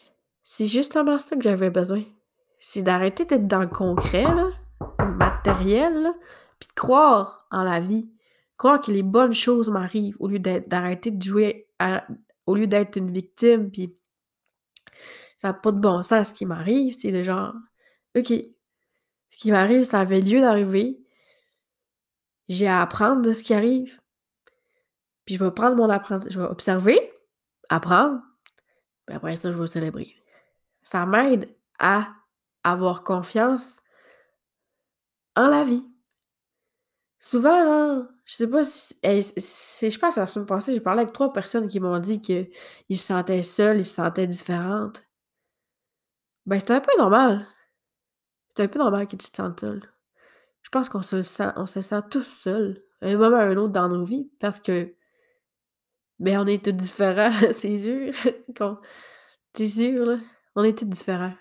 C'est 0.43 0.67
justement 0.67 1.19
ça 1.19 1.37
que 1.37 1.43
j'avais 1.43 1.71
besoin. 1.71 2.05
C'est 2.59 2.83
d'arrêter 2.83 3.25
d'être 3.25 3.47
dans 3.47 3.61
le 3.61 3.67
concret, 3.67 4.23
là, 4.23 4.51
le 4.99 5.13
matériel, 5.17 6.11
puis 6.59 6.69
de 6.69 6.75
croire 6.75 7.47
en 7.51 7.63
la 7.63 7.81
vie. 7.81 8.11
Croire 8.57 8.81
que 8.81 8.93
les 8.93 9.03
bonnes 9.03 9.33
choses 9.33 9.69
m'arrivent 9.69 10.17
au 10.21 10.29
lieu 10.29 10.39
d'arrêter 10.39 11.11
de 11.11 11.23
jouer 11.23 11.69
au 12.47 12.55
lieu 12.55 12.67
d'être 12.67 12.97
une 12.97 13.11
victime, 13.11 13.71
puis 13.71 13.97
ça 15.39 15.49
n'a 15.49 15.55
pas 15.55 15.73
de 15.73 15.79
bon 15.79 16.03
sens 16.03 16.29
ce 16.29 16.35
qui 16.35 16.47
m'arrive. 16.47 16.95
C'est 16.95 17.13
de 17.13 17.23
genre, 17.23 17.55
OK, 18.17 18.29
ce 18.29 19.39
qui 19.39 19.51
m'arrive, 19.51 19.83
ça 19.83 20.01
avait 20.01 20.21
lieu 20.21 20.41
d'arriver. 20.41 21.01
J'ai 22.49 22.67
à 22.67 22.83
apprendre 22.83 23.23
de 23.23 23.33
ce 23.33 23.43
qui 23.43 23.55
arrive. 23.55 24.01
Puis 25.25 25.37
je 25.37 25.45
vais 25.45 25.51
prendre 25.51 25.77
mon 25.77 25.91
apprentissage. 25.91 26.33
Je 26.33 26.41
vais 26.41 26.47
observer, 26.47 27.13
apprendre. 27.69 28.21
Puis 29.07 29.17
après 29.17 29.37
ça, 29.37 29.51
je 29.51 29.57
vais 29.57 29.67
célébrer. 29.67 30.15
Ça 30.83 31.07
m'aide 31.07 31.55
à 31.79 32.09
avoir 32.63 33.03
confiance 33.05 33.81
en 35.35 35.49
la 35.49 35.65
vie. 35.65 35.85
Souvent, 37.25 37.65
là, 37.65 38.07
je 38.27 38.35
sais 38.35 38.47
pas 38.47 38.63
si. 38.65 38.99
je 39.03 39.99
pense 39.99 40.19
à 40.19 40.21
la 40.21 40.27
semaine 40.27 40.45
passée, 40.45 40.75
j'ai 40.75 40.81
parlé 40.81 41.01
avec 41.01 41.15
trois 41.15 41.33
personnes 41.33 41.69
qui 41.69 41.81
m'ont 41.81 41.99
dit 41.99 42.21
qu'ils 42.21 42.51
se 42.91 43.07
sentaient 43.07 43.43
seuls, 43.43 43.79
ils 43.79 43.85
se 43.87 43.95
sentaient 43.95 44.27
différentes. 44.27 45.03
Ben, 46.45 46.59
c'est 46.61 46.73
un 46.73 46.81
peu 46.81 46.93
normal. 46.99 47.47
C'est 48.55 48.65
un 48.65 48.69
peu 48.69 48.79
normal 48.79 49.09
que 49.09 49.17
tu 49.17 49.31
te 49.31 49.37
sentes 49.37 49.61
seul. 49.61 49.91
Je 50.65 50.69
pense 50.69 50.91
qu'on 50.91 51.01
se 51.01 51.23
sent, 51.23 51.49
on 51.57 51.65
se 51.65 51.81
sent 51.81 52.03
tous 52.11 52.25
seuls, 52.25 52.85
à 53.01 53.07
un 53.07 53.17
moment 53.17 53.39
ou 53.39 53.41
à 53.41 53.45
un 53.45 53.57
autre 53.57 53.73
dans 53.73 53.89
nos 53.89 54.05
vies, 54.05 54.31
parce 54.39 54.61
que, 54.61 54.95
ben, 56.19 56.39
on 56.41 56.47
est 56.47 56.63
tous 56.63 56.73
différents, 56.73 57.33
c'est 57.55 57.77
sûr. 57.77 58.13
C'est 59.55 59.69
sûr, 59.69 60.05
là. 60.05 60.19
On 60.57 60.63
est 60.63 60.77
tous 60.79 60.85
différents. 60.85 61.33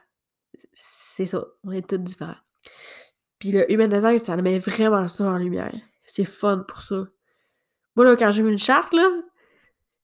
C'est 0.71 1.25
ça, 1.25 1.45
on 1.65 1.71
est 1.71 1.85
tous 1.85 1.97
différents. 1.97 2.37
Puis 3.43 3.51
le 3.51 3.69
human 3.69 3.89
design, 3.89 4.17
ça 4.19 4.37
met 4.37 4.57
vraiment 4.57 5.05
ça 5.09 5.25
en 5.25 5.35
lumière. 5.35 5.75
C'est 6.05 6.23
fun 6.23 6.59
pour 6.65 6.81
ça. 6.81 7.03
Moi, 7.97 8.05
là, 8.05 8.15
quand 8.15 8.31
j'ai 8.31 8.41
vu 8.41 8.49
une 8.49 8.57
charte, 8.57 8.93
là, 8.93 9.05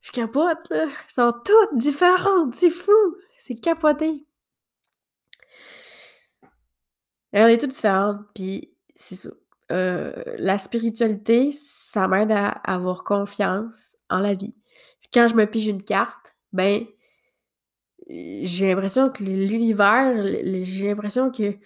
je 0.02 0.12
capote, 0.12 0.69
là. 0.69 0.84
Elles 0.84 0.91
sont 1.08 1.32
toutes 1.32 1.78
différentes. 1.78 2.54
C'est 2.54 2.69
fou. 2.69 2.91
C'est 3.38 3.56
capoté. 3.56 4.28
on 7.32 7.47
est 7.47 7.58
toutes 7.58 7.69
différentes, 7.69 8.19
puis 8.36 8.73
c'est 8.97 9.15
ça. 9.15 9.30
Euh, 9.71 10.21
la 10.38 10.58
spiritualité, 10.58 11.54
ça 11.54 12.10
m'aide 12.10 12.34
à 12.34 12.49
avoir 12.49 13.06
confiance 13.06 13.95
en 14.10 14.19
la 14.19 14.34
vie. 14.34 14.54
quand 15.13 15.30
je 15.30 15.36
me 15.36 15.45
pige 15.45 15.67
une 15.67 15.82
carte, 15.82 16.36
ben, 16.52 16.86
j'ai 18.10 18.67
l'impression 18.67 19.10
que 19.10 19.23
l'univers, 19.23 20.25
j'ai 20.65 20.89
l'impression 20.89 21.32
que 21.32 21.58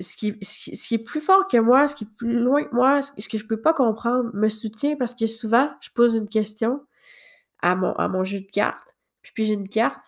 ce 0.00 0.16
qui, 0.16 0.36
ce, 0.42 0.88
qui, 0.88 0.94
est 0.94 1.04
plus 1.04 1.20
fort 1.20 1.46
que 1.46 1.58
moi, 1.58 1.88
ce 1.88 1.94
qui 1.94 2.04
est 2.04 2.16
plus 2.16 2.38
loin 2.38 2.64
que 2.64 2.74
moi, 2.74 3.02
ce, 3.02 3.28
que 3.28 3.38
je 3.38 3.46
peux 3.46 3.60
pas 3.60 3.72
comprendre, 3.72 4.30
me 4.34 4.48
soutient 4.48 4.96
parce 4.96 5.14
que 5.14 5.26
souvent, 5.26 5.70
je 5.80 5.90
pose 5.94 6.14
une 6.14 6.28
question 6.28 6.84
à 7.60 7.74
mon, 7.74 7.92
à 7.94 8.08
mon 8.08 8.24
jeu 8.24 8.40
de 8.40 8.50
cartes, 8.50 8.96
puis, 9.22 9.32
puis 9.34 9.44
j'ai 9.44 9.54
une 9.54 9.68
carte, 9.68 10.04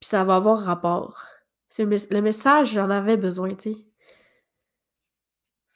puis 0.00 0.08
ça 0.08 0.24
va 0.24 0.36
avoir 0.36 0.60
rapport. 0.60 1.24
Le, 1.78 2.14
le 2.14 2.20
message, 2.20 2.72
j'en 2.72 2.90
avais 2.90 3.16
besoin, 3.16 3.54
tu 3.54 3.72
sais 3.72 3.84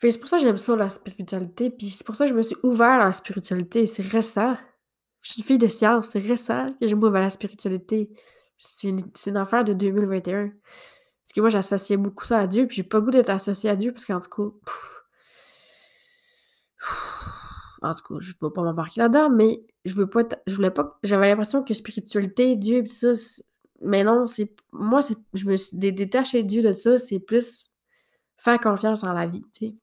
c'est 0.01 0.19
pour 0.19 0.29
ça 0.29 0.37
que 0.37 0.45
j'aime 0.45 0.59
ça, 0.59 0.77
la 0.77 0.89
spiritualité, 0.89 1.71
puis 1.71 1.91
c'est 1.91 2.07
pour 2.07 2.15
ça 2.15 2.25
que 2.25 2.31
je 2.31 2.37
me 2.37 2.43
suis 2.43 2.57
ouvert 2.63 3.01
à 3.01 3.05
la 3.05 3.13
spiritualité. 3.13 3.87
C'est 3.87 4.07
récent. 4.07 4.57
Je 5.23 5.33
suis 5.33 5.41
une 5.41 5.47
fille 5.47 5.59
de 5.59 5.67
science, 5.67 6.11
c'est 6.13 6.21
récent 6.21 6.67
que 6.81 6.87
je 6.87 6.95
m'ouvre 6.95 7.17
à 7.17 7.21
la 7.21 7.31
spiritualité. 7.31 8.11
C'est 8.57 8.89
une, 8.89 9.37
affaire 9.37 9.65
de 9.65 9.73
2021. 9.73 10.53
Parce 11.29 11.35
que 11.35 11.41
moi, 11.43 11.51
j'associais 11.51 11.99
beaucoup 11.99 12.25
ça 12.25 12.39
à 12.39 12.47
Dieu, 12.47 12.67
puis 12.67 12.77
j'ai 12.77 12.83
pas 12.83 13.03
goût 13.03 13.11
d'être 13.11 13.29
associée 13.29 13.69
à 13.69 13.77
Dieu, 13.77 13.93
parce 13.93 14.07
qu'en 14.07 14.19
tout 14.19 14.31
cas... 14.31 14.45
en 17.83 17.95
tout 17.95 18.03
cas, 18.03 18.15
je 18.19 18.33
veux 18.41 18.51
pas 18.51 18.63
m'embarquer 18.63 19.03
là-dedans, 19.03 19.29
mais 19.29 19.63
je 19.85 19.95
veux 19.95 20.09
pas 20.09 20.23
Je 20.47 20.55
voulais 20.55 20.71
pas... 20.71 20.99
J'avais 21.03 21.29
l'impression 21.29 21.63
que 21.63 21.75
spiritualité, 21.75 22.57
Dieu, 22.57 22.83
pis 22.83 22.95
ça... 22.95 23.11
Mais 23.83 24.05
non, 24.05 24.27
c'est... 24.27 24.57
Moi, 24.73 25.03
c'est... 25.03 25.19
je 25.35 25.45
me 25.45 25.57
suis 25.57 25.77
détachée 25.77 26.45
de 26.45 26.49
Dieu 26.49 26.63
de 26.63 26.73
ça, 26.73 26.97
c'est 26.97 27.21
plus 27.21 27.73
faire 28.39 28.59
confiance 28.59 29.05
en 29.05 29.13
la 29.13 29.27
vie, 29.27 29.45
tu 29.53 29.67
sais. 29.67 29.75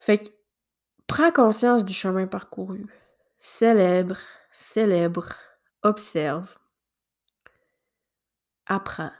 Fait 0.00 0.18
que, 0.18 0.28
prends 1.06 1.32
conscience 1.32 1.86
du 1.86 1.94
chemin 1.94 2.26
parcouru. 2.26 2.84
Célèbre, 3.38 4.18
célèbre, 4.52 5.30
observe, 5.82 6.54
apprends. 8.66 9.12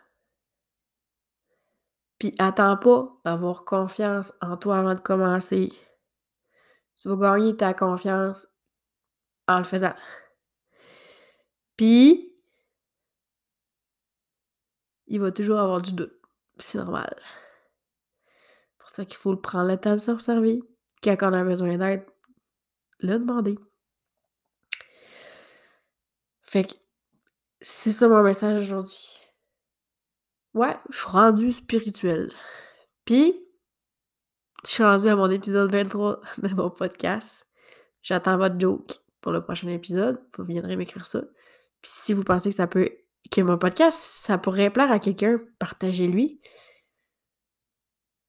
Puis 2.18 2.35
attends 2.38 2.76
pas 2.76 3.20
d'avoir 3.24 3.64
confiance 3.64 4.33
en 4.40 4.57
toi 4.57 4.78
avant 4.78 4.94
de 4.94 5.00
commencer. 5.00 5.72
Tu 7.00 7.09
vas 7.09 7.16
gagner 7.16 7.57
ta 7.57 7.74
confiance 7.74 8.46
en 9.48 9.59
le 9.59 9.64
faisant. 9.64 9.94
Puis, 11.76 12.33
il 15.07 15.20
va 15.20 15.33
toujours 15.33 15.59
avoir 15.59 15.83
du 15.83 15.92
doute. 15.92 16.14
C'est 16.59 16.78
normal. 16.78 17.14
C'est 17.18 18.78
pour 18.78 18.88
ça 18.90 19.04
qu'il 19.04 19.16
faut 19.16 19.37
prendre 19.37 19.68
le 19.68 19.76
temps 19.76 19.92
de 19.92 19.96
s'observer 19.98 20.62
quand 21.12 21.30
on 21.30 21.33
a 21.35 21.44
besoin 21.44 21.76
d'aide, 21.76 22.07
le 23.00 23.18
demander. 23.18 23.59
Fait 26.42 26.64
que 26.64 26.74
c'est 27.61 27.92
ça 27.92 28.09
mon 28.09 28.22
message 28.22 28.62
aujourd'hui. 28.62 29.23
Ouais, 30.54 30.76
je 30.88 30.96
suis 30.96 31.08
rendu 31.08 31.52
spirituel. 31.52 32.32
Puis, 33.04 33.34
je 34.64 34.70
suis 34.70 34.84
rendu 34.84 35.08
à 35.08 35.16
mon 35.16 35.28
épisode 35.28 35.70
23 35.70 36.20
de 36.38 36.48
mon 36.54 36.70
podcast. 36.70 37.46
J'attends 38.02 38.38
votre 38.38 38.58
joke 38.58 39.00
pour 39.20 39.32
le 39.32 39.42
prochain 39.42 39.68
épisode. 39.68 40.22
Vous 40.36 40.44
viendrez 40.44 40.76
m'écrire 40.76 41.04
ça. 41.04 41.22
Puis 41.82 41.90
si 41.94 42.12
vous 42.12 42.22
pensez 42.22 42.50
que 42.50 42.56
ça 42.56 42.66
peut 42.66 42.90
que 43.30 43.40
mon 43.40 43.58
podcast, 43.58 43.98
ça 43.98 44.38
pourrait 44.38 44.70
plaire 44.70 44.92
à 44.92 45.00
quelqu'un, 45.00 45.40
partagez-lui. 45.58 46.40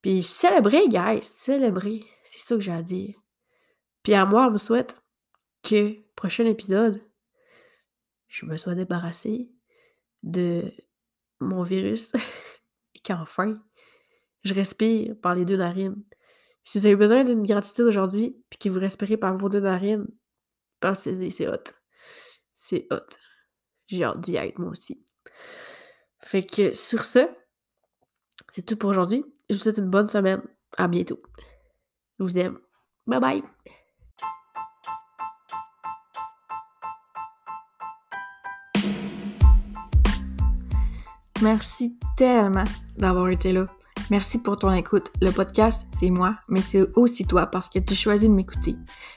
Puis 0.01 0.23
célébrez, 0.23 0.87
guys, 0.87 1.21
célébrez. 1.21 2.03
C'est 2.25 2.39
ça 2.41 2.55
que 2.55 2.61
j'ai 2.61 2.71
à 2.71 2.81
dire. 2.81 3.15
Puis 4.03 4.13
à 4.13 4.25
moi, 4.25 4.47
on 4.47 4.51
me 4.51 4.57
souhaite 4.57 5.01
que, 5.63 5.95
prochain 6.15 6.45
épisode, 6.45 7.01
je 8.27 8.45
me 8.45 8.57
sois 8.57 8.75
débarrassée 8.75 9.51
de 10.23 10.71
mon 11.45 11.63
virus 11.63 12.11
et 12.95 12.99
qu'enfin, 12.99 13.61
je 14.43 14.53
respire 14.53 15.15
par 15.21 15.35
les 15.35 15.45
deux 15.45 15.57
narines. 15.57 16.03
Si 16.63 16.79
vous 16.79 16.85
avez 16.87 16.95
besoin 16.95 17.23
d'une 17.23 17.45
gratitude 17.45 17.85
aujourd'hui, 17.85 18.35
puis 18.49 18.57
que 18.57 18.69
vous 18.69 18.79
respirez 18.79 19.17
par 19.17 19.37
vos 19.37 19.49
deux 19.49 19.59
narines, 19.59 20.07
pensez-y, 20.79 21.31
c'est 21.31 21.47
hot. 21.47 21.63
C'est 22.53 22.87
hot. 22.91 23.05
J'ai 23.87 24.03
hâte 24.03 24.19
d'y 24.21 24.35
être, 24.35 24.57
moi 24.57 24.71
aussi. 24.71 25.03
Fait 26.21 26.43
que 26.43 26.73
sur 26.73 27.05
ce, 27.05 27.27
c'est 28.51 28.65
tout 28.65 28.77
pour 28.77 28.89
aujourd'hui. 28.89 29.23
Je 29.49 29.55
vous 29.55 29.61
souhaite 29.61 29.77
une 29.77 29.89
bonne 29.89 30.09
semaine. 30.09 30.41
À 30.77 30.87
bientôt. 30.87 31.21
Je 32.19 32.23
vous 32.23 32.37
aime. 32.37 32.59
Bye 33.05 33.19
bye. 33.19 33.43
Merci 41.41 41.97
tellement 42.15 42.63
d'avoir 42.97 43.29
été 43.29 43.51
là. 43.51 43.65
Merci 44.09 44.39
pour 44.39 44.57
ton 44.57 44.71
écoute. 44.71 45.11
Le 45.21 45.31
podcast, 45.31 45.87
c'est 45.91 46.09
moi, 46.09 46.37
mais 46.47 46.61
c'est 46.61 46.87
aussi 46.95 47.25
toi 47.25 47.47
parce 47.47 47.67
que 47.67 47.79
tu 47.79 47.95
choisis 47.95 48.29
de 48.29 48.33
m'écouter. 48.33 48.75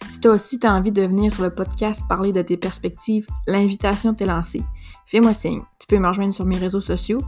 Si 0.08 0.20
toi 0.20 0.32
aussi 0.32 0.58
tu 0.58 0.66
as 0.66 0.72
envie 0.72 0.92
de 0.92 1.02
venir 1.02 1.30
sur 1.30 1.42
le 1.42 1.54
podcast 1.54 2.02
parler 2.08 2.32
de 2.32 2.42
tes 2.42 2.56
perspectives, 2.56 3.26
l'invitation 3.46 4.14
t'est 4.14 4.26
lancée. 4.26 4.62
Fais-moi 5.06 5.32
signe. 5.32 5.62
Tu 5.78 5.86
peux 5.86 5.98
me 5.98 6.08
rejoindre 6.08 6.34
sur 6.34 6.44
mes 6.44 6.56
réseaux 6.56 6.80
sociaux. 6.80 7.20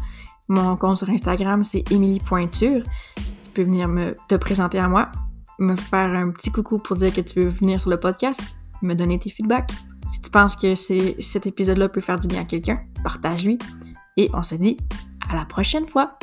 Mon 0.49 0.77
compte 0.77 0.99
sur 0.99 1.11
Instagram, 1.11 1.63
c'est 1.63 1.85
Émilie 1.93 2.21
Pointure. 2.21 2.83
Tu 3.17 3.51
peux 3.55 3.63
venir 3.63 3.89
me, 3.89 4.15
te 4.29 4.35
présenter 4.35 4.79
à 4.79 4.89
moi, 4.89 5.11
me 5.59 5.77
faire 5.77 6.11
un 6.11 6.31
petit 6.31 6.51
coucou 6.51 6.79
pour 6.79 6.97
dire 6.97 7.15
que 7.15 7.21
tu 7.21 7.43
veux 7.43 7.49
venir 7.49 7.81
sur 7.81 7.91
le 7.91 8.01
podcast, 8.01 8.57
me 8.83 8.95
donner 8.95 9.19
tes 9.19 9.31
feedbacks. 9.31 9.71
Si 10.11 10.21
tu 10.21 10.31
penses 10.31 10.57
que 10.57 10.75
cet 10.75 11.47
épisode-là 11.47 11.89
peut 11.89 12.01
faire 12.01 12.19
du 12.19 12.27
bien 12.27 12.41
à 12.41 12.45
quelqu'un, 12.45 12.81
partage-lui. 13.05 13.59
Et 14.21 14.29
on 14.35 14.43
se 14.43 14.55
dit 14.55 14.77
à 15.31 15.35
la 15.35 15.47
prochaine 15.47 15.89
fois. 15.89 16.19